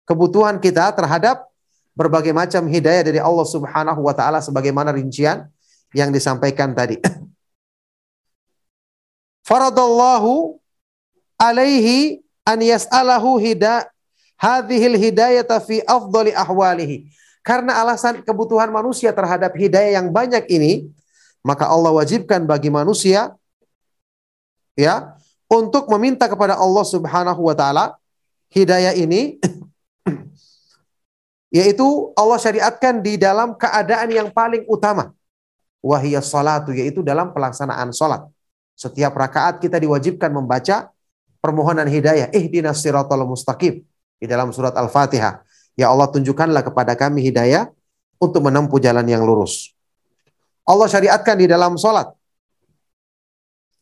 [0.07, 1.51] kebutuhan kita terhadap
[1.99, 5.49] berbagai macam hidayah dari Allah Subhanahu wa taala sebagaimana rincian
[5.97, 7.01] yang disampaikan tadi.
[9.49, 10.61] faradallahu
[11.35, 13.89] alaihi an yas'alahu hida
[14.41, 17.09] hadhil hidayata fi afdali ahwalihi.
[17.41, 20.93] Karena alasan kebutuhan manusia terhadap hidayah yang banyak ini,
[21.41, 23.33] maka Allah wajibkan bagi manusia
[24.77, 25.17] ya
[25.49, 27.97] untuk meminta kepada Allah Subhanahu wa taala
[28.53, 29.41] hidayah ini
[31.57, 35.17] yaitu Allah syariatkan di dalam keadaan yang paling utama
[35.81, 38.29] wahiyas salatu yaitu dalam pelaksanaan salat.
[38.77, 40.89] Setiap rakaat kita diwajibkan membaca
[41.41, 42.29] permohonan hidayah.
[42.31, 43.83] Ihdinas siratal mustaqim.
[44.21, 45.41] Di dalam surat Al-Fatihah.
[45.75, 47.73] Ya Allah tunjukkanlah kepada kami hidayah
[48.21, 49.73] untuk menempuh jalan yang lurus.
[50.69, 52.13] Allah syariatkan di dalam sholat.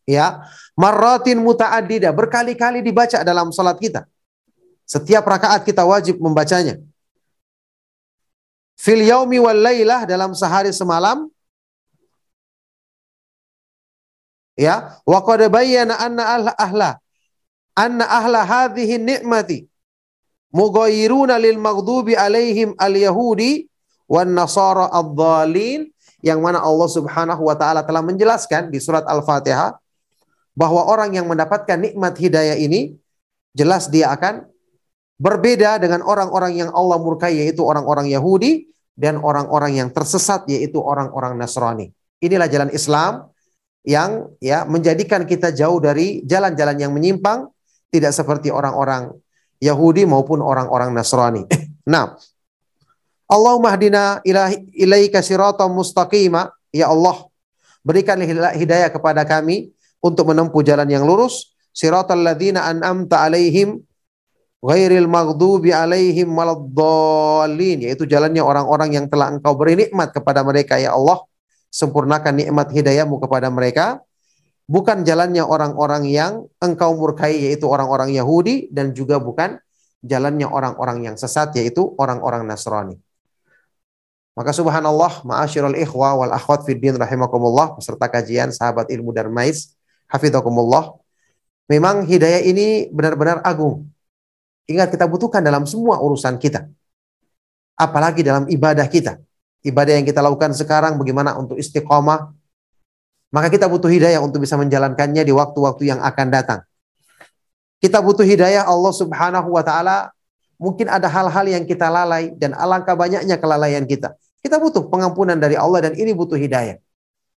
[0.08, 4.08] Ya, marratin muta'adida berkali-kali dibaca dalam sholat kita.
[4.88, 6.80] Setiap rakaat kita wajib membacanya.
[8.78, 11.26] Fil yaumi wal lailah dalam sehari semalam
[14.54, 16.38] ya wa qad bayyana anna
[17.78, 19.70] anna ahla hadhihi ni'mati
[20.50, 23.70] mughayyiruna lil maghdubi alaihim al yahudi
[24.10, 25.86] wan nasara ad-dhalin
[26.24, 29.78] yang mana Allah Subhanahu wa taala telah menjelaskan di surat Al-Fatihah
[30.58, 32.98] bahwa orang yang mendapatkan nikmat hidayah ini
[33.54, 34.42] jelas dia akan
[35.22, 38.66] berbeda dengan orang-orang yang Allah murkai yaitu orang-orang Yahudi
[38.98, 41.94] dan orang-orang yang tersesat yaitu orang-orang Nasrani.
[42.18, 43.30] Inilah jalan Islam
[43.86, 47.46] yang ya menjadikan kita jauh dari jalan-jalan yang menyimpang
[47.88, 49.12] tidak seperti orang-orang
[49.58, 51.44] Yahudi maupun orang-orang Nasrani.
[51.92, 52.14] nah,
[53.28, 54.24] Allahumma hdina
[54.72, 56.52] ilaika siratal mustaqima.
[56.68, 57.28] Ya Allah,
[57.80, 58.20] berikan
[58.54, 59.72] hidayah kepada kami
[60.04, 61.56] untuk menempuh jalan yang lurus.
[61.72, 63.80] Siratal ladzina an'amta alaihim
[64.58, 70.98] ghairil maghdubi alaihim waladdallin yaitu jalannya orang-orang yang telah engkau beri nikmat kepada mereka ya
[70.98, 71.22] Allah
[71.70, 74.02] sempurnakan nikmat hidayahmu kepada mereka
[74.68, 79.56] bukan jalannya orang-orang yang engkau murkai yaitu orang-orang Yahudi dan juga bukan
[80.04, 83.00] jalannya orang-orang yang sesat yaitu orang-orang Nasrani
[84.38, 89.74] maka subhanallah, ma'asyiral ikhwa wal akhwat fid din rahimakumullah, peserta kajian sahabat ilmu Darmais,
[90.06, 90.94] hafizakumullah.
[91.66, 93.90] Memang hidayah ini benar-benar agung.
[94.70, 96.70] Ingat kita butuhkan dalam semua urusan kita.
[97.74, 99.18] Apalagi dalam ibadah kita.
[99.66, 102.30] Ibadah yang kita lakukan sekarang bagaimana untuk istiqomah.
[103.28, 106.60] Maka kita butuh hidayah untuk bisa menjalankannya di waktu-waktu yang akan datang.
[107.78, 110.10] Kita butuh hidayah Allah subhanahu wa ta'ala.
[110.58, 114.18] Mungkin ada hal-hal yang kita lalai dan alangkah banyaknya kelalaian kita.
[114.42, 116.82] Kita butuh pengampunan dari Allah dan ini butuh hidayah.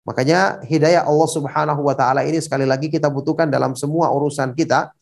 [0.06, 4.94] Makanya hidayah Allah Subhanahu wa taala ini sekali lagi kita butuhkan dalam semua urusan kita.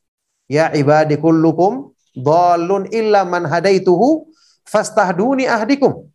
[0.50, 4.26] Ya ibadi kullukum dhalun illa man hadaituhu
[4.66, 6.08] fastahduni ahdikum.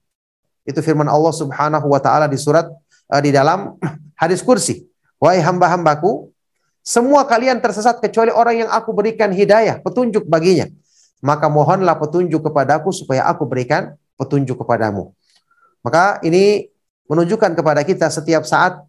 [0.66, 2.68] Itu firman Allah Subhanahu wa taala di surat
[3.12, 3.76] uh, di dalam
[4.22, 4.88] hadis kursi.
[5.22, 6.32] Wahai hamba-hambaku,
[6.82, 10.66] semua kalian tersesat kecuali orang yang aku berikan hidayah, petunjuk baginya.
[11.22, 15.14] Maka mohonlah petunjuk kepadaku supaya aku berikan petunjuk kepadamu.
[15.86, 16.74] Maka ini
[17.06, 18.82] menunjukkan kepada kita setiap saat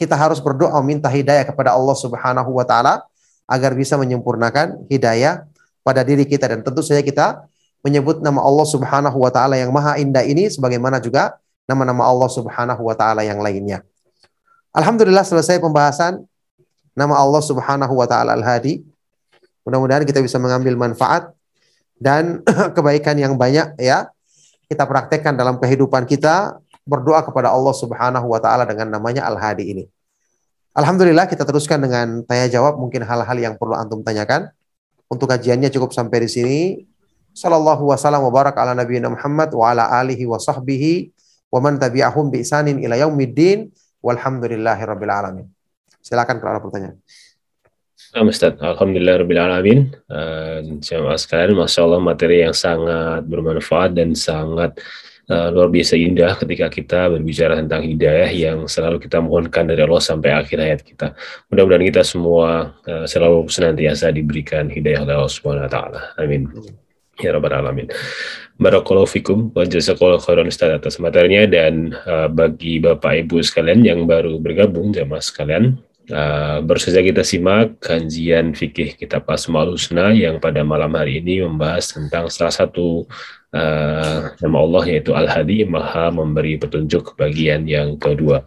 [0.00, 3.04] kita harus berdoa minta hidayah kepada Allah Subhanahu wa taala
[3.44, 5.44] agar bisa menyempurnakan hidayah
[5.84, 7.44] pada diri kita dan tentu saja kita
[7.84, 12.82] menyebut nama Allah Subhanahu wa taala yang maha indah ini sebagaimana juga nama-nama Allah Subhanahu
[12.84, 13.84] wa taala yang lainnya.
[14.74, 16.24] Alhamdulillah selesai pembahasan
[16.92, 18.84] nama Allah Subhanahu wa taala Al-Hadi.
[19.64, 21.32] Mudah-mudahan kita bisa mengambil manfaat
[21.96, 22.44] dan
[22.76, 24.12] kebaikan yang banyak ya
[24.68, 29.84] kita praktekkan dalam kehidupan kita berdoa kepada Allah Subhanahu wa taala dengan namanya Al-Hadi ini.
[30.74, 34.50] Alhamdulillah kita teruskan dengan tanya jawab mungkin hal-hal yang perlu antum tanyakan.
[35.06, 36.60] Untuk kajiannya cukup sampai di sini.
[37.30, 41.13] Sallallahu wasallam wa barak ala nabiyina Muhammad wa ala alihi wa sahbihi
[41.54, 43.70] wa man tabi'ahum bi isanin ila yaumiddin
[44.02, 45.46] walhamdulillahi rabbil alamin.
[46.02, 46.98] Silakan kalau ada pertanyaan.
[48.14, 49.78] Nah, Ustaz, Alhamdulillah Rabbil Alamin.
[50.06, 50.62] Uh,
[51.18, 54.78] sekalian, Masya Allah materi yang sangat bermanfaat dan sangat
[55.26, 59.98] uh, luar biasa indah ketika kita berbicara tentang hidayah yang selalu kita mohonkan dari Allah
[59.98, 61.10] sampai akhir hayat kita.
[61.50, 66.00] Mudah-mudahan kita semua uh, selalu senantiasa diberikan hidayah oleh Allah Subhanahu wa taala.
[66.14, 66.46] Amin.
[67.18, 67.90] Ya Rabbal Alamin.
[68.54, 69.50] Barakallahu fikum.
[69.50, 71.44] Wa jazakallahu khairan Ustaz atas materinya.
[71.50, 77.24] Dan uh, bagi Bapak Ibu sekalian yang baru bergabung jamaah sekalian Uh, baru saja kita
[77.24, 83.08] simak kajian fikih kitab Asmaul Husna yang pada malam hari ini membahas tentang salah satu
[83.54, 88.44] uh, nama Allah yaitu Al-Hadi Maha memberi petunjuk bagian yang kedua.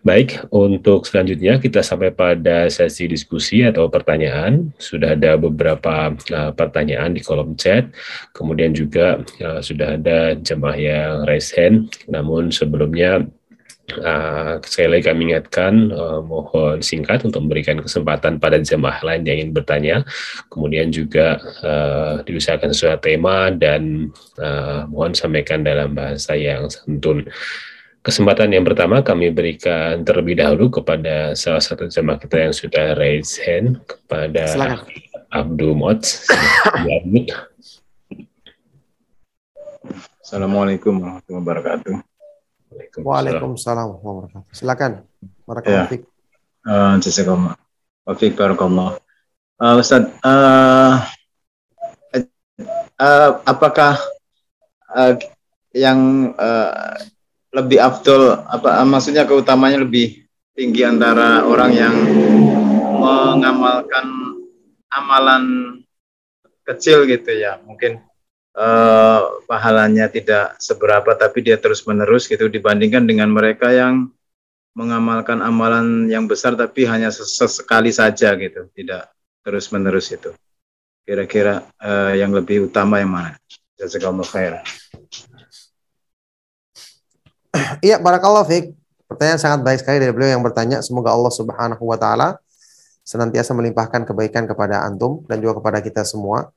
[0.00, 4.72] Baik, untuk selanjutnya kita sampai pada sesi diskusi atau pertanyaan.
[4.80, 7.92] Sudah ada beberapa uh, pertanyaan di kolom chat.
[8.32, 11.92] Kemudian juga uh, sudah ada jemaah yang raise hand.
[12.08, 13.28] Namun sebelumnya
[13.98, 19.42] Uh, sekali lagi kami ingatkan uh, mohon singkat untuk memberikan kesempatan pada jemaah lain yang
[19.42, 19.96] ingin bertanya.
[20.46, 27.26] Kemudian juga uh, diusahakan sesuai tema dan uh, mohon sampaikan dalam bahasa yang santun.
[28.00, 33.36] Kesempatan yang pertama kami berikan terlebih dahulu kepada salah satu jemaah kita yang sudah raise
[33.44, 34.88] hand kepada Silakan.
[35.28, 36.00] Abdul Mot
[40.24, 42.09] Assalamualaikum warahmatullahi wabarakatuh
[43.00, 44.92] Waalaikumsalam warahmatullahi Silakan.
[45.44, 45.98] Barakallahu ya.
[46.64, 47.54] Uh, Jazakallah.
[48.08, 48.96] Wafik barakallah.
[49.60, 51.04] Uh, Ustaz, uh,
[53.00, 54.00] uh, apakah
[54.92, 55.14] uh,
[55.76, 56.96] yang uh,
[57.50, 60.22] lebih afdol apa maksudnya keutamanya lebih
[60.54, 61.94] tinggi antara orang yang
[63.00, 64.06] mengamalkan
[64.90, 65.44] amalan
[66.66, 68.02] kecil gitu ya mungkin
[68.60, 74.12] uh, pahalanya tidak seberapa tapi dia terus menerus gitu dibandingkan dengan mereka yang
[74.76, 79.10] mengamalkan amalan yang besar tapi hanya ses- sesekali saja gitu, tidak
[79.42, 80.30] terus-menerus itu.
[81.02, 83.34] Kira-kira eh, yang lebih utama yang mana?
[83.74, 84.62] Jazakallahu khair.
[87.82, 88.78] Iya, barakallahu fiik.
[89.10, 90.78] Pertanyaan sangat baik sekali dari beliau yang bertanya.
[90.86, 92.38] Semoga Allah Subhanahu wa taala
[93.02, 96.54] senantiasa melimpahkan kebaikan kepada antum dan juga kepada kita semua.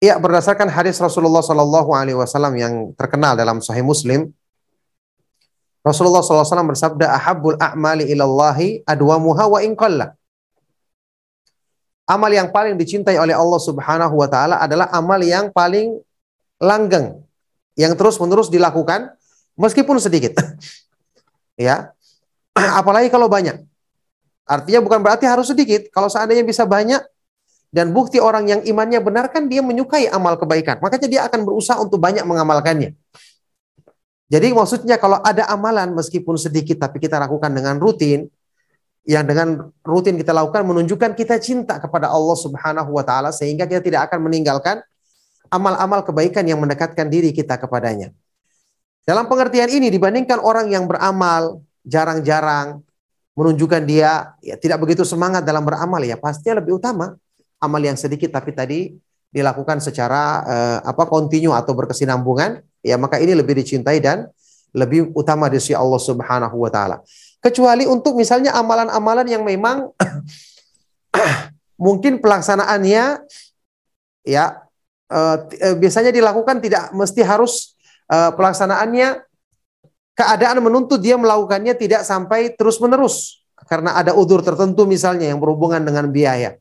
[0.00, 4.32] Iya, berdasarkan hadis Rasulullah Shallallahu alaihi wasallam yang terkenal dalam Sahih Muslim,
[5.80, 10.16] Rasulullah SAW bersabda, "Ahabbul a'mali ilallahi adwamuha wa in qalla."
[12.08, 16.00] Amal yang paling dicintai oleh Allah Subhanahu wa taala adalah amal yang paling
[16.60, 17.20] langgeng,
[17.76, 19.12] yang terus-menerus dilakukan
[19.56, 20.36] meskipun sedikit.
[21.60, 21.92] ya.
[22.80, 23.62] Apalagi kalau banyak.
[24.48, 25.92] Artinya bukan berarti harus sedikit.
[25.94, 26.98] Kalau seandainya bisa banyak
[27.70, 30.82] dan bukti orang yang imannya benar kan dia menyukai amal kebaikan.
[30.82, 32.98] Makanya dia akan berusaha untuk banyak mengamalkannya.
[34.30, 38.30] Jadi maksudnya kalau ada amalan meskipun sedikit tapi kita lakukan dengan rutin,
[39.06, 43.82] yang dengan rutin kita lakukan menunjukkan kita cinta kepada Allah Subhanahu wa taala sehingga kita
[43.82, 44.82] tidak akan meninggalkan
[45.50, 48.14] amal-amal kebaikan yang mendekatkan diri kita kepadanya.
[49.02, 52.86] Dalam pengertian ini dibandingkan orang yang beramal jarang-jarang
[53.34, 57.18] menunjukkan dia ya, tidak begitu semangat dalam beramal ya pastinya lebih utama
[57.60, 58.80] amal yang sedikit tapi tadi
[59.30, 64.26] dilakukan secara eh, apa kontinu atau berkesinambungan ya maka ini lebih dicintai dan
[64.74, 67.02] lebih utama di sisi Allah Subhanahu wa taala.
[67.40, 69.90] Kecuali untuk misalnya amalan-amalan yang memang
[71.86, 73.04] mungkin pelaksanaannya
[74.26, 74.44] ya
[75.10, 77.78] eh, biasanya dilakukan tidak mesti harus
[78.10, 79.24] eh, pelaksanaannya
[80.14, 86.12] keadaan menuntut dia melakukannya tidak sampai terus-menerus karena ada udur tertentu misalnya yang berhubungan dengan
[86.12, 86.59] biaya.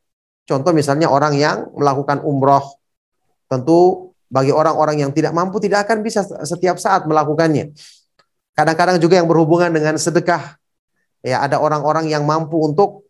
[0.50, 2.66] Contoh misalnya orang yang melakukan umroh,
[3.46, 7.70] tentu bagi orang-orang yang tidak mampu tidak akan bisa setiap saat melakukannya.
[8.58, 10.58] Kadang-kadang juga yang berhubungan dengan sedekah.
[11.22, 13.06] Ya, ada orang-orang yang mampu untuk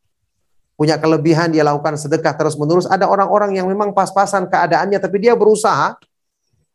[0.76, 2.92] punya kelebihan dia lakukan sedekah terus-menerus.
[2.92, 5.96] Ada orang-orang yang memang pas-pasan keadaannya tapi dia berusaha.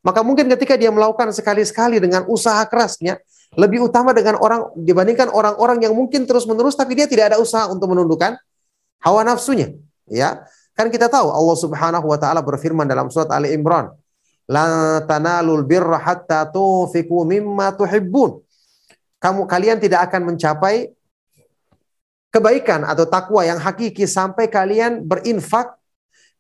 [0.01, 3.21] Maka mungkin ketika dia melakukan sekali-sekali dengan usaha kerasnya,
[3.57, 7.93] lebih utama dengan orang dibandingkan orang-orang yang mungkin terus-menerus tapi dia tidak ada usaha untuk
[7.93, 8.37] menundukkan
[9.05, 9.77] hawa nafsunya.
[10.11, 10.45] Ya,
[10.77, 13.89] kan kita tahu Allah Subhanahu wa taala berfirman dalam surat Ali Imran,
[14.45, 18.45] "La tanalul birra hatta tunfiqu mimma tuhibbun."
[19.17, 20.93] Kamu kalian tidak akan mencapai
[22.29, 25.81] kebaikan atau takwa yang hakiki sampai kalian berinfak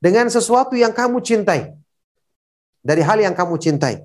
[0.02, 1.72] dengan sesuatu yang kamu cintai.
[2.84, 4.04] Dari hal yang kamu cintai.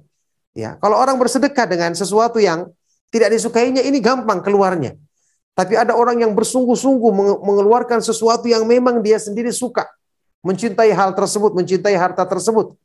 [0.55, 2.71] Ya, kalau orang bersedekah dengan sesuatu yang
[3.11, 4.95] tidak disukainya ini gampang keluarnya.
[5.59, 7.11] Tapi ada orang yang bersungguh-sungguh
[7.43, 9.83] mengeluarkan sesuatu yang memang dia sendiri suka.
[10.39, 12.79] Mencintai hal tersebut, mencintai harta tersebut.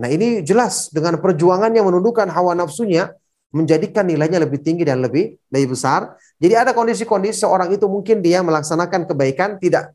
[0.00, 3.12] Nah ini jelas dengan perjuangannya menundukkan hawa nafsunya,
[3.52, 6.16] menjadikan nilainya lebih tinggi dan lebih lebih besar.
[6.40, 9.92] Jadi ada kondisi-kondisi seorang itu mungkin dia melaksanakan kebaikan tidak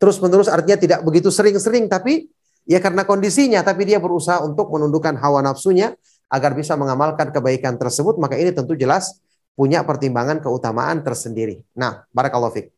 [0.00, 2.32] terus-menerus artinya tidak begitu sering-sering tapi
[2.64, 5.92] ya karena kondisinya tapi dia berusaha untuk menundukkan hawa nafsunya
[6.32, 9.20] agar bisa mengamalkan kebaikan tersebut maka ini tentu jelas
[9.54, 11.60] punya pertimbangan keutamaan tersendiri.
[11.76, 12.68] Nah, barakallahu fiik.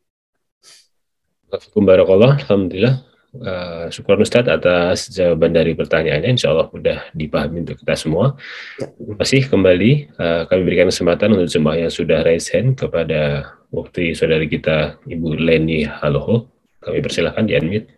[1.77, 3.12] Barakallah, Alhamdulillah.
[3.33, 6.37] Uh, syukur Ustaz atas jawaban dari pertanyaannya.
[6.37, 8.37] Insya Allah mudah dipahami untuk kita semua.
[8.77, 8.93] Ya.
[8.93, 9.93] Terima kasih kembali.
[10.20, 15.41] Uh, kami berikan kesempatan untuk jemaah yang sudah raise hand kepada waktu saudari kita Ibu
[15.41, 16.53] Leni Haloho.
[16.85, 17.89] Kami persilahkan di unmute.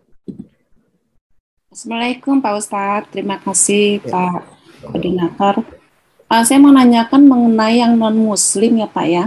[1.75, 3.11] Assalamualaikum Pak Ustadz.
[3.11, 4.15] Terima kasih ya.
[4.15, 4.39] Pak
[4.87, 5.67] Koordinator.
[6.25, 9.25] Uh, saya mau nanyakan mengenai yang non Muslim ya Pak ya.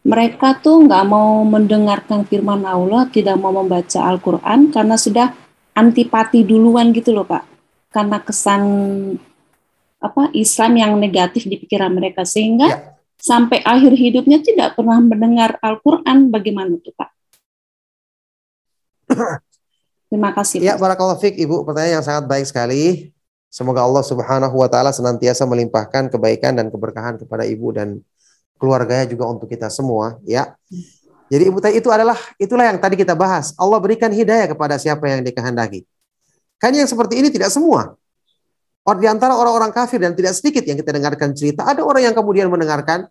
[0.00, 5.36] Mereka tuh nggak mau mendengarkan firman Allah, tidak mau membaca Al-Quran karena sudah
[5.76, 7.44] antipati duluan gitu loh Pak.
[7.92, 8.62] Karena kesan
[10.00, 12.96] apa Islam yang negatif di pikiran mereka sehingga ya.
[13.20, 16.32] sampai akhir hidupnya tidak pernah mendengar Al-Quran.
[16.32, 17.10] Bagaimana tuh Pak?
[20.10, 20.58] Terima kasih.
[20.64, 21.62] Ya, barakallahu fiik Ibu.
[21.68, 23.12] Pertanyaan yang sangat baik sekali.
[23.50, 27.98] Semoga Allah Subhanahu wa taala senantiasa melimpahkan kebaikan dan keberkahan kepada ibu dan
[28.62, 30.54] keluarganya juga untuk kita semua, ya.
[31.26, 33.50] Jadi ibu tadi itu adalah itulah yang tadi kita bahas.
[33.58, 35.82] Allah berikan hidayah kepada siapa yang dikehendaki.
[36.62, 37.98] Kan yang seperti ini tidak semua.
[38.90, 42.50] Di antara orang-orang kafir dan tidak sedikit yang kita dengarkan cerita, ada orang yang kemudian
[42.50, 43.06] mendengarkan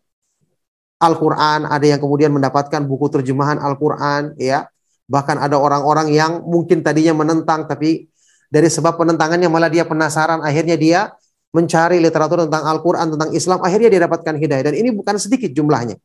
[0.99, 4.67] Al-Quran, ada yang kemudian mendapatkan buku terjemahan Al-Quran, ya.
[5.07, 8.08] Bahkan ada orang-orang yang mungkin tadinya menentang tapi
[8.49, 11.13] dari sebab penentangannya malah dia penasaran, akhirnya dia
[11.53, 14.63] mencari literatur tentang Al-Quran, tentang Islam, akhirnya dia dapatkan hidayah.
[14.69, 15.97] Dan ini bukan sedikit jumlahnya.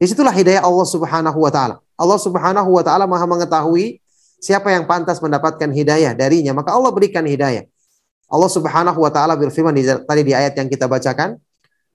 [0.00, 1.76] Di situlah hidayah Allah Subhanahu wa Ta'ala.
[1.96, 4.00] Allah Subhanahu wa Ta'ala Maha mengetahui
[4.40, 7.68] siapa yang pantas mendapatkan hidayah darinya, maka Allah berikan hidayah.
[8.32, 11.36] Allah Subhanahu wa Ta'ala berfirman di, tadi di ayat yang kita bacakan,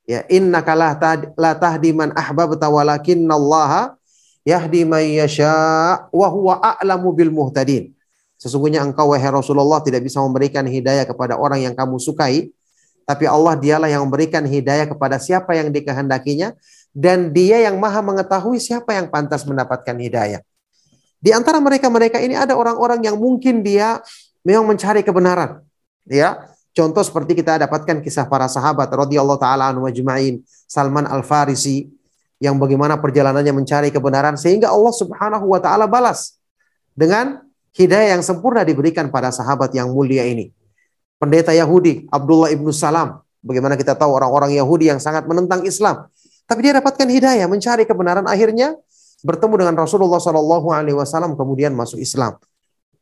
[0.07, 3.99] Ya, innaka la tahdi, man ahbabta walakinallaha
[4.47, 7.91] yahdi man yasha wa huwa a'lamu bil muhtadin.
[8.37, 12.53] Sesungguhnya engkau wahai Rasulullah tidak bisa memberikan hidayah kepada orang yang kamu sukai,
[13.07, 16.53] tapi Allah dialah yang memberikan hidayah kepada siapa yang dikehendakinya
[16.93, 20.41] dan dia yang maha mengetahui siapa yang pantas mendapatkan hidayah.
[21.17, 24.05] Di antara mereka-mereka ini ada orang-orang yang mungkin dia
[24.45, 25.65] memang mencari kebenaran.
[26.05, 29.89] Ya, contoh seperti kita dapatkan kisah para sahabat radhiyallahu taala anhu
[30.69, 31.89] Salman Al-Farisi
[32.37, 36.37] yang bagaimana perjalanannya mencari kebenaran sehingga Allah Subhanahu wa taala balas
[36.93, 37.46] dengan
[37.77, 40.49] hidayah yang sempurna diberikan pada sahabat yang mulia ini.
[41.21, 46.09] Pendeta Yahudi Abdullah ibnu Salam, bagaimana kita tahu orang-orang Yahudi yang sangat menentang Islam,
[46.49, 48.77] tapi dia dapatkan hidayah mencari kebenaran akhirnya
[49.25, 52.37] bertemu dengan Rasulullah Shallallahu Alaihi Wasallam kemudian masuk Islam.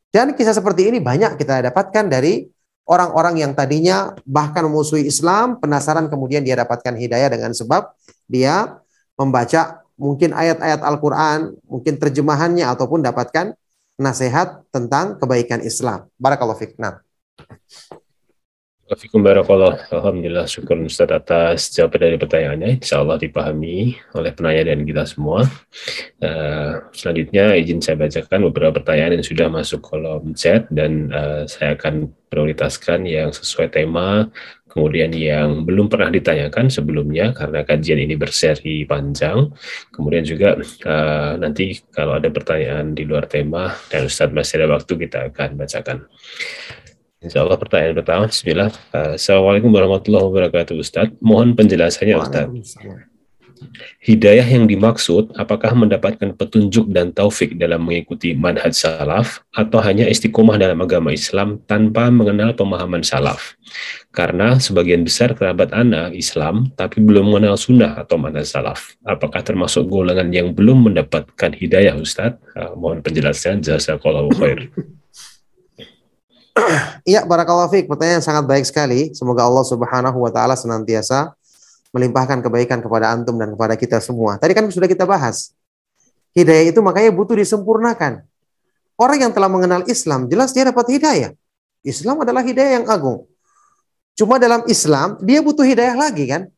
[0.08, 2.48] Dan kisah seperti ini banyak kita dapatkan dari
[2.88, 7.92] orang-orang yang tadinya bahkan memusuhi Islam, penasaran kemudian dia dapatkan hidayah dengan sebab
[8.24, 8.80] dia
[9.20, 13.52] membaca mungkin ayat-ayat Al-Quran, mungkin terjemahannya ataupun dapatkan
[13.96, 16.08] nasihat tentang kebaikan Islam.
[16.20, 16.76] Barakallahu fiqh.
[16.76, 17.00] Nah.
[18.86, 19.82] Barakallah.
[19.90, 22.78] Alhamdulillah syukur Ustaz atas jawaban dari pertanyaannya.
[22.78, 25.42] Insya Allah dipahami oleh penanya dan kita semua.
[26.22, 31.74] Uh, selanjutnya izin saya bacakan beberapa pertanyaan yang sudah masuk kolom chat dan uh, saya
[31.74, 34.30] akan prioritaskan yang sesuai tema,
[34.76, 39.48] kemudian yang belum pernah ditanyakan sebelumnya karena kajian ini berseri panjang.
[39.88, 44.92] Kemudian juga uh, nanti kalau ada pertanyaan di luar tema dan Ustadz masih ada waktu
[45.00, 46.04] kita akan bacakan.
[47.24, 48.70] Insya Allah pertanyaan pertama, Bismillah.
[48.92, 51.08] Uh, Assalamualaikum warahmatullahi wabarakatuh Ustaz.
[51.24, 52.44] Mohon penjelasannya Ustaz.
[54.04, 60.56] Hidayah yang dimaksud apakah mendapatkan petunjuk dan taufik dalam mengikuti manhaj salaf atau hanya istiqomah
[60.60, 63.56] dalam agama Islam tanpa mengenal pemahaman salaf?
[64.14, 68.96] Karena sebagian besar kerabat anak Islam tapi belum mengenal sunnah atau manhaj salaf.
[69.04, 72.36] Apakah termasuk golongan yang belum mendapatkan hidayah Ustaz?
[72.56, 73.60] Uh, mohon penjelasan.
[73.60, 74.72] Jazakallahu khair.
[77.04, 77.86] Iya, barakallahu fiik.
[77.86, 79.12] Pertanyaan sangat baik sekali.
[79.12, 81.36] Semoga Allah Subhanahu wa taala senantiasa
[81.96, 84.36] melimpahkan kebaikan kepada antum dan kepada kita semua.
[84.36, 85.56] Tadi kan sudah kita bahas.
[86.36, 88.20] Hidayah itu makanya butuh disempurnakan.
[89.00, 91.32] Orang yang telah mengenal Islam, jelas dia dapat hidayah.
[91.80, 93.24] Islam adalah hidayah yang agung.
[94.12, 96.52] Cuma dalam Islam, dia butuh hidayah lagi kan?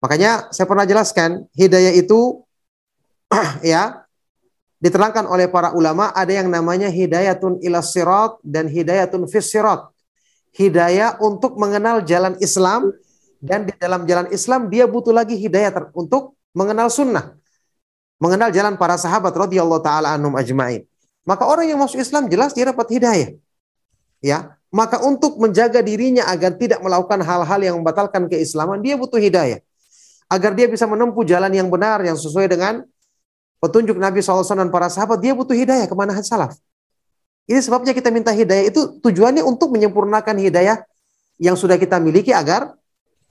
[0.00, 2.44] Makanya saya pernah jelaskan, hidayah itu
[3.64, 4.04] ya
[4.80, 9.88] diterangkan oleh para ulama ada yang namanya hidayatun ila sirat dan hidayatun fis sirat.
[10.52, 12.92] Hidayah untuk mengenal jalan Islam
[13.44, 17.36] dan di dalam jalan Islam dia butuh lagi hidayah untuk mengenal sunnah.
[18.16, 20.88] Mengenal jalan para sahabat radhiyallahu taala anhum ajmain.
[21.28, 23.36] Maka orang yang masuk Islam jelas dia dapat hidayah.
[24.24, 29.60] Ya, maka untuk menjaga dirinya agar tidak melakukan hal-hal yang membatalkan keislaman, dia butuh hidayah.
[30.32, 32.80] Agar dia bisa menempuh jalan yang benar yang sesuai dengan
[33.60, 36.56] petunjuk Nabi SAW dan para sahabat, dia butuh hidayah ke mana salaf.
[37.44, 40.80] Ini sebabnya kita minta hidayah itu tujuannya untuk menyempurnakan hidayah
[41.36, 42.72] yang sudah kita miliki agar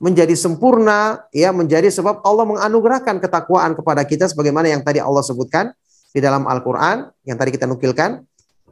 [0.03, 5.71] menjadi sempurna, ya menjadi sebab Allah menganugerahkan ketakwaan kepada kita sebagaimana yang tadi Allah sebutkan
[6.11, 8.19] di dalam Al-Qur'an yang tadi kita nukilkan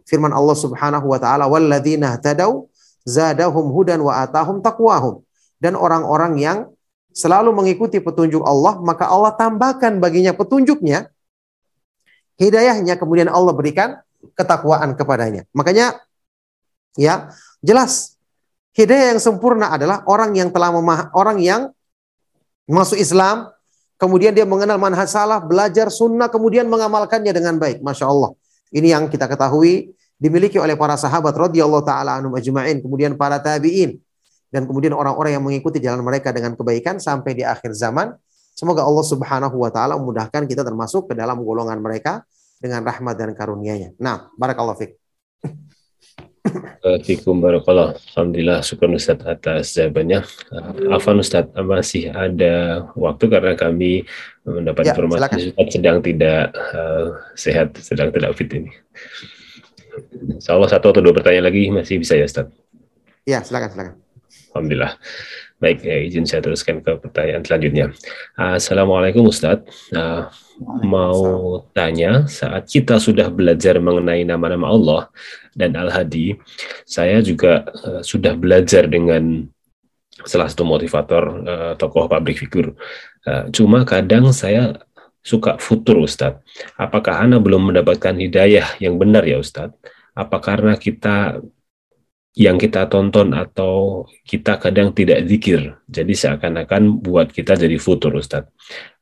[0.04, 2.68] firman Allah Subhanahu wa taala walladzina tadau
[3.08, 5.24] zadahum hudan wa atahum taqwahum
[5.64, 6.58] dan orang-orang yang
[7.16, 11.08] selalu mengikuti petunjuk Allah maka Allah tambahkan baginya petunjuknya
[12.36, 14.04] hidayahnya kemudian Allah berikan
[14.36, 15.48] ketakwaan kepadanya.
[15.56, 15.98] Makanya
[17.00, 17.32] ya
[17.64, 18.20] jelas
[18.76, 21.62] hidayah yang sempurna adalah orang yang telah memah orang yang
[22.68, 23.52] masuk Islam
[24.00, 27.86] kemudian dia mengenal manhaj salah, belajar sunnah kemudian mengamalkannya dengan baik.
[27.86, 28.34] Masya Allah.
[28.72, 34.00] Ini yang kita ketahui dimiliki oleh para sahabat radhiyallahu taala anhum ajma'in, kemudian para tabi'in
[34.52, 38.16] dan kemudian orang-orang yang mengikuti jalan mereka dengan kebaikan sampai di akhir zaman
[38.52, 42.22] Semoga Allah Subhanahu wa taala memudahkan kita termasuk ke dalam golongan mereka
[42.62, 43.98] dengan rahmat dan karunia-Nya.
[43.98, 45.01] Nah, barakallahu fiik.
[46.42, 47.90] Assalamualaikum barakallah.
[48.18, 50.26] Alhamdulillah syukur Ustaz atas jawabannya.
[50.50, 54.10] Uh, Afan Ustaz, masih ada waktu karena kami
[54.42, 55.38] mendapat ya, informasi silakan.
[55.38, 58.74] Ustaz sedang tidak uh, sehat, sedang tidak fit ini.
[60.34, 62.50] Insya Allah satu atau dua pertanyaan lagi masih bisa ya Ustaz?
[63.30, 63.96] Ya, silakan, silakan.
[64.58, 64.98] Alhamdulillah.
[65.62, 67.94] Baik, ya, izin saya teruskan ke pertanyaan selanjutnya.
[68.34, 69.94] Assalamualaikum Ustadz.
[69.94, 70.26] Uh,
[70.62, 75.02] mau tanya, saat kita sudah belajar mengenai nama-nama Allah
[75.58, 76.38] dan Al-Hadi,
[76.86, 79.50] saya juga uh, sudah belajar dengan
[80.22, 82.78] salah satu motivator uh, tokoh public figure.
[83.26, 84.78] Uh, cuma kadang saya
[85.22, 86.42] suka futur Ustadz.
[86.78, 89.78] Apakah Anda belum mendapatkan hidayah yang benar ya Ustadz?
[90.14, 91.42] Apa karena kita
[92.32, 95.76] yang kita tonton atau kita kadang tidak zikir.
[95.92, 98.48] Jadi seakan-akan buat kita jadi futur Ustadz.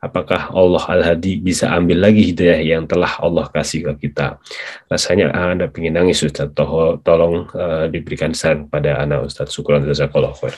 [0.02, 4.42] Apakah Allah Al-Hadi bisa ambil lagi hidayah yang telah Allah kasih ke kita?
[4.90, 6.58] Rasanya Anda ingin nangis Ustadz.
[6.58, 9.54] Tolong, tolong uh, diberikan saran pada anak Ustadz.
[9.54, 10.56] Syukuran jazakallah khair.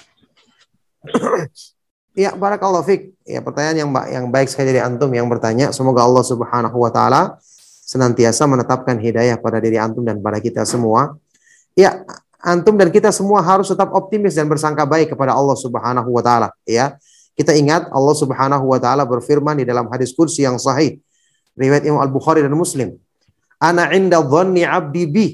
[2.11, 3.15] Ya, barakallahu fik.
[3.23, 5.71] Ya, pertanyaan yang yang baik sekali dari antum yang bertanya.
[5.71, 7.39] Semoga Allah Subhanahu wa taala
[7.87, 11.15] senantiasa menetapkan hidayah pada diri antum dan pada kita semua.
[11.71, 12.03] Ya,
[12.41, 16.49] antum dan kita semua harus tetap optimis dan bersangka baik kepada Allah Subhanahu wa taala,
[16.65, 16.97] ya.
[17.37, 20.99] Kita ingat Allah Subhanahu wa taala berfirman di dalam hadis kursi yang sahih
[21.55, 22.97] riwayat Imam Al-Bukhari dan Muslim.
[23.61, 25.27] Ana inda dhanni 'abdi bi.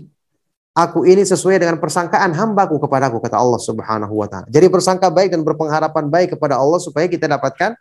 [0.77, 4.45] Aku ini sesuai dengan persangkaan hambaku kepadaku kata Allah Subhanahu wa taala.
[4.45, 7.73] Jadi bersangka baik dan berpengharapan baik kepada Allah supaya kita dapatkan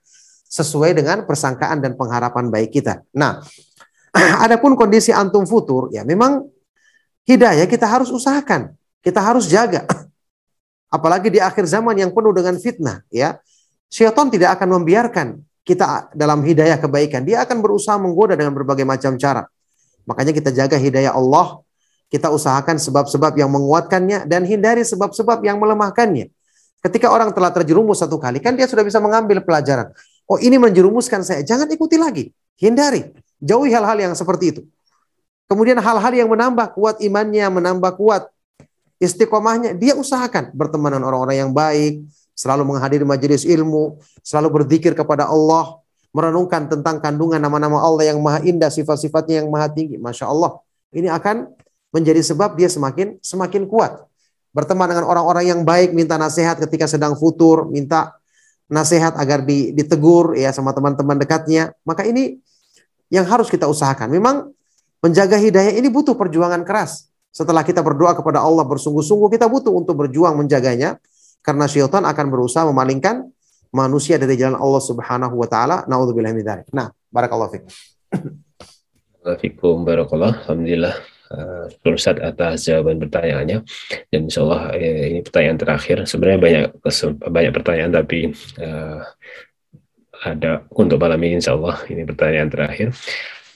[0.49, 3.05] sesuai dengan persangkaan dan pengharapan baik kita.
[3.13, 3.45] Nah,
[4.45, 6.47] adapun kondisi antum futur ya memang
[7.29, 8.73] hidayah kita harus usahakan.
[9.07, 9.87] Kita harus jaga.
[10.91, 13.39] Apalagi di akhir zaman yang penuh dengan fitnah, ya.
[13.87, 17.23] Syaitan tidak akan membiarkan kita dalam hidayah kebaikan.
[17.23, 19.47] Dia akan berusaha menggoda dengan berbagai macam cara.
[20.11, 21.63] Makanya kita jaga hidayah Allah,
[22.11, 26.31] kita usahakan sebab-sebab yang menguatkannya dan hindari sebab-sebab yang melemahkannya.
[26.83, 29.91] Ketika orang telah terjerumus satu kali, kan dia sudah bisa mengambil pelajaran.
[30.27, 32.31] Oh ini menjerumuskan saya, jangan ikuti lagi.
[32.59, 33.07] Hindari,
[33.39, 34.63] jauhi hal-hal yang seperti itu.
[35.47, 38.31] Kemudian hal-hal yang menambah kuat imannya, menambah kuat
[39.03, 42.05] istiqomahnya dia usahakan berteman dengan orang-orang yang baik,
[42.37, 45.81] selalu menghadiri majelis ilmu, selalu berzikir kepada Allah,
[46.13, 49.97] merenungkan tentang kandungan nama-nama Allah yang maha indah, sifat-sifatnya yang maha tinggi.
[49.97, 50.61] Masya Allah.
[50.93, 51.49] Ini akan
[51.93, 54.05] menjadi sebab dia semakin semakin kuat.
[54.53, 58.17] Berteman dengan orang-orang yang baik, minta nasihat ketika sedang futur, minta
[58.67, 61.77] nasihat agar ditegur ya sama teman-teman dekatnya.
[61.85, 62.41] Maka ini
[63.13, 64.09] yang harus kita usahakan.
[64.09, 64.51] Memang
[65.05, 67.06] menjaga hidayah ini butuh perjuangan keras.
[67.37, 70.97] Setelah kita berdoa kepada Allah bersungguh-sungguh, kita butuh untuk berjuang menjaganya.
[71.45, 73.29] Karena syaitan akan berusaha memalingkan
[73.77, 75.85] manusia dari jalan Allah Subhanahu wa taala.
[75.85, 76.73] Nauzubillah min dzalik.
[76.73, 77.65] Nah, barakallahu fiik.
[79.21, 80.33] Waalaikumsalam barakallah.
[80.49, 80.97] Alhamdulillah.
[81.27, 81.67] Uh,
[82.23, 83.67] atas jawaban pertanyaannya
[84.15, 86.65] dan insya Allah eh, ini pertanyaan terakhir sebenarnya banyak
[87.19, 88.31] banyak pertanyaan tapi
[88.63, 89.03] uh,
[90.23, 92.95] ada untuk malam ini insya Allah ini pertanyaan terakhir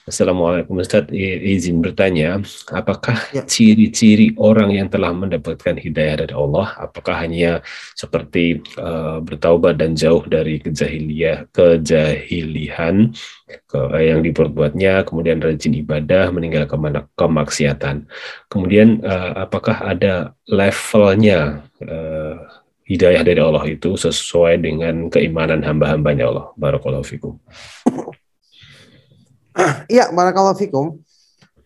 [0.09, 2.41] Assalamualaikum Ustaz, izin bertanya,
[2.73, 3.45] apakah ya.
[3.45, 7.61] ciri-ciri orang yang telah mendapatkan hidayah dari Allah, apakah hanya
[7.93, 13.13] seperti uh, bertaubat dan jauh dari kejahiliyah, kejahilihan
[13.69, 16.65] ke, uh, yang diperbuatnya, kemudian rajin ibadah, meninggal
[17.13, 18.09] kemaksiatan.
[18.49, 22.41] Kemudian uh, apakah ada levelnya uh,
[22.89, 26.47] hidayah dari Allah itu sesuai dengan keimanan hamba-hambanya Allah?
[26.57, 27.37] Barakallahu fikum.
[29.91, 31.01] Iya, barakallahu fikum.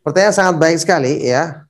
[0.05, 1.65] Pertanyaan sangat baik sekali ya.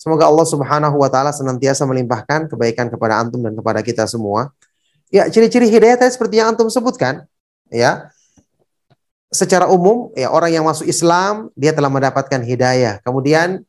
[0.00, 4.48] Semoga Allah Subhanahu wa taala senantiasa melimpahkan kebaikan kepada antum dan kepada kita semua.
[5.10, 7.26] Ya, ciri-ciri hidayah tadi seperti yang antum sebutkan,
[7.68, 8.08] ya.
[9.30, 13.02] Secara umum, ya orang yang masuk Islam dia telah mendapatkan hidayah.
[13.04, 13.62] Kemudian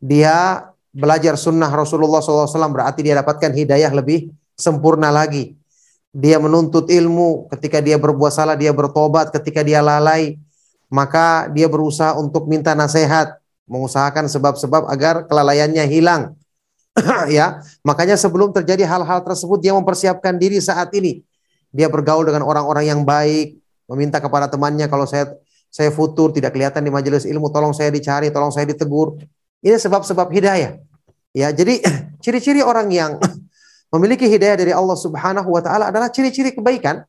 [0.00, 5.54] dia belajar sunnah Rasulullah SAW berarti dia dapatkan hidayah lebih sempurna lagi.
[6.16, 10.40] Dia menuntut ilmu ketika dia berbuat salah, dia bertobat ketika dia lalai,
[10.92, 16.38] maka dia berusaha untuk minta nasihat, mengusahakan sebab-sebab agar kelalaiannya hilang.
[17.28, 21.20] ya, makanya sebelum terjadi hal-hal tersebut dia mempersiapkan diri saat ini.
[21.74, 23.58] Dia bergaul dengan orang-orang yang baik,
[23.90, 25.36] meminta kepada temannya kalau saya
[25.68, 29.20] saya futur tidak kelihatan di majelis ilmu, tolong saya dicari, tolong saya ditegur.
[29.60, 30.80] Ini sebab-sebab hidayah.
[31.36, 31.84] Ya, jadi
[32.24, 33.20] ciri-ciri orang yang
[33.92, 37.04] memiliki hidayah dari Allah Subhanahu wa taala adalah ciri-ciri kebaikan.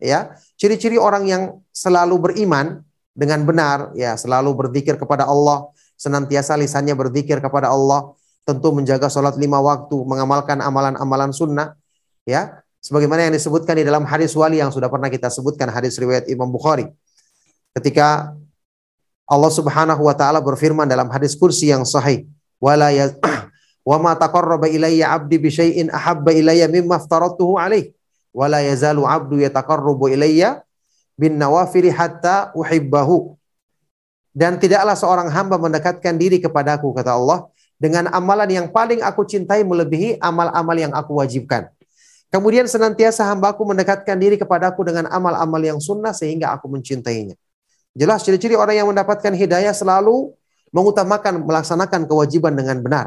[0.00, 1.42] Ya, ciri-ciri orang yang
[1.76, 2.85] selalu beriman,
[3.16, 8.12] dengan benar, ya selalu berzikir kepada Allah, senantiasa lisannya berzikir kepada Allah,
[8.44, 11.72] tentu menjaga sholat lima waktu, mengamalkan amalan-amalan sunnah,
[12.28, 16.28] ya sebagaimana yang disebutkan di dalam hadis wali yang sudah pernah kita sebutkan hadis riwayat
[16.28, 16.86] Imam Bukhari.
[17.72, 18.36] Ketika
[19.26, 22.28] Allah Subhanahu wa taala berfirman dalam hadis kursi yang sahih,
[22.60, 23.10] wala ya
[23.88, 26.68] wa 'abdi bi syai'in ahabba ilayya
[28.36, 30.12] wala yazalu 'abdu yataqarrabu
[31.16, 33.34] bin nawafili hatta uhibbahu.
[34.36, 37.48] Dan tidaklah seorang hamba mendekatkan diri kepadaku, kata Allah,
[37.80, 41.72] dengan amalan yang paling aku cintai melebihi amal-amal yang aku wajibkan.
[42.28, 47.32] Kemudian senantiasa hambaku mendekatkan diri kepadaku dengan amal-amal yang sunnah sehingga aku mencintainya.
[47.96, 50.36] Jelas ciri-ciri orang yang mendapatkan hidayah selalu
[50.68, 53.06] mengutamakan melaksanakan kewajiban dengan benar.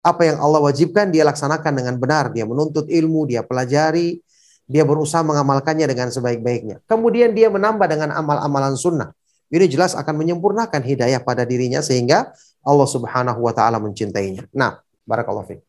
[0.00, 2.32] Apa yang Allah wajibkan dia laksanakan dengan benar.
[2.32, 4.24] Dia menuntut ilmu, dia pelajari,
[4.70, 6.78] dia berusaha mengamalkannya dengan sebaik-baiknya.
[6.86, 9.10] Kemudian dia menambah dengan amal-amalan sunnah.
[9.50, 12.30] Ini jelas akan menyempurnakan hidayah pada dirinya sehingga
[12.62, 14.46] Allah Subhanahu wa taala mencintainya.
[14.54, 15.62] Nah, barakallahu fiik.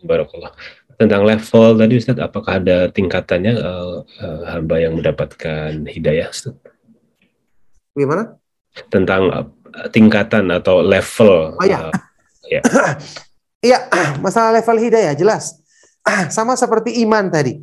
[0.00, 0.56] Barakallah.
[0.96, 6.56] Tentang level tadi Ustaz, apakah ada tingkatannya uh, uh, hamba yang mendapatkan hidayah Ustaz?
[7.92, 8.40] Gimana?
[8.88, 9.46] Tentang uh,
[9.92, 11.60] tingkatan atau level.
[11.60, 11.92] Oh ya.
[11.92, 11.92] Uh,
[12.56, 12.60] ya.
[13.62, 13.78] Iya,
[14.24, 15.61] masalah level hidayah jelas.
[16.34, 17.58] Sama seperti iman tadi.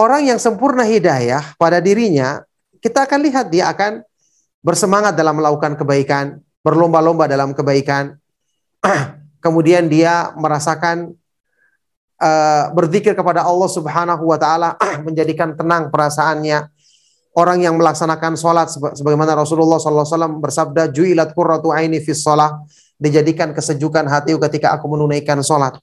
[0.00, 2.40] Orang yang sempurna hidayah pada dirinya,
[2.80, 4.00] kita akan lihat dia akan
[4.64, 8.16] bersemangat dalam melakukan kebaikan, berlomba-lomba dalam kebaikan.
[9.44, 11.12] Kemudian dia merasakan
[12.20, 14.76] uh, berzikir kepada Allah Subhanahu wa taala,
[15.06, 16.68] menjadikan tenang perasaannya.
[17.30, 22.52] Orang yang melaksanakan sholat sebagaimana Rasulullah SAW bersabda, "Ju'ilat qurratu aini fis sholat."
[23.00, 25.78] Dijadikan kesejukan hatiku ketika aku menunaikan sholat.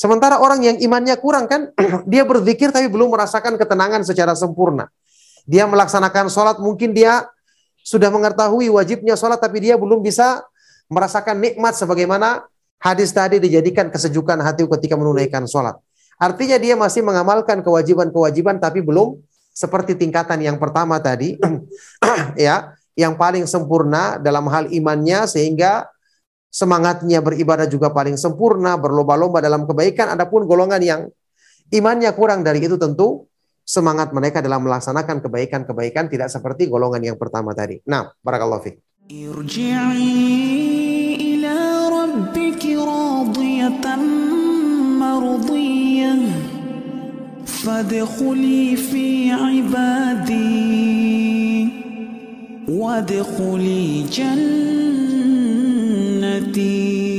[0.00, 1.76] Sementara orang yang imannya kurang kan,
[2.12, 4.88] dia berzikir tapi belum merasakan ketenangan secara sempurna.
[5.44, 7.28] Dia melaksanakan sholat, mungkin dia
[7.84, 10.40] sudah mengetahui wajibnya sholat, tapi dia belum bisa
[10.88, 12.48] merasakan nikmat sebagaimana
[12.80, 15.76] hadis tadi dijadikan kesejukan hati ketika menunaikan sholat.
[16.16, 19.20] Artinya dia masih mengamalkan kewajiban-kewajiban, tapi belum
[19.52, 21.36] seperti tingkatan yang pertama tadi,
[22.40, 25.92] ya, yang paling sempurna dalam hal imannya sehingga
[26.50, 30.10] semangatnya beribadah juga paling sempurna, berlomba-lomba dalam kebaikan.
[30.12, 31.06] Adapun golongan yang
[31.70, 33.30] imannya kurang dari itu tentu
[33.62, 37.78] semangat mereka dalam melaksanakan kebaikan-kebaikan tidak seperti golongan yang pertama tadi.
[37.86, 38.76] Nah, barakallahu fiik.
[39.10, 40.18] Irji'i
[41.38, 41.56] ila
[41.90, 44.02] rabbiki radiyatan
[44.98, 46.18] mardiyah
[47.46, 50.50] fadkhuli fi ibadi
[52.70, 55.09] wadkhuli jannah
[56.38, 57.09] جنتي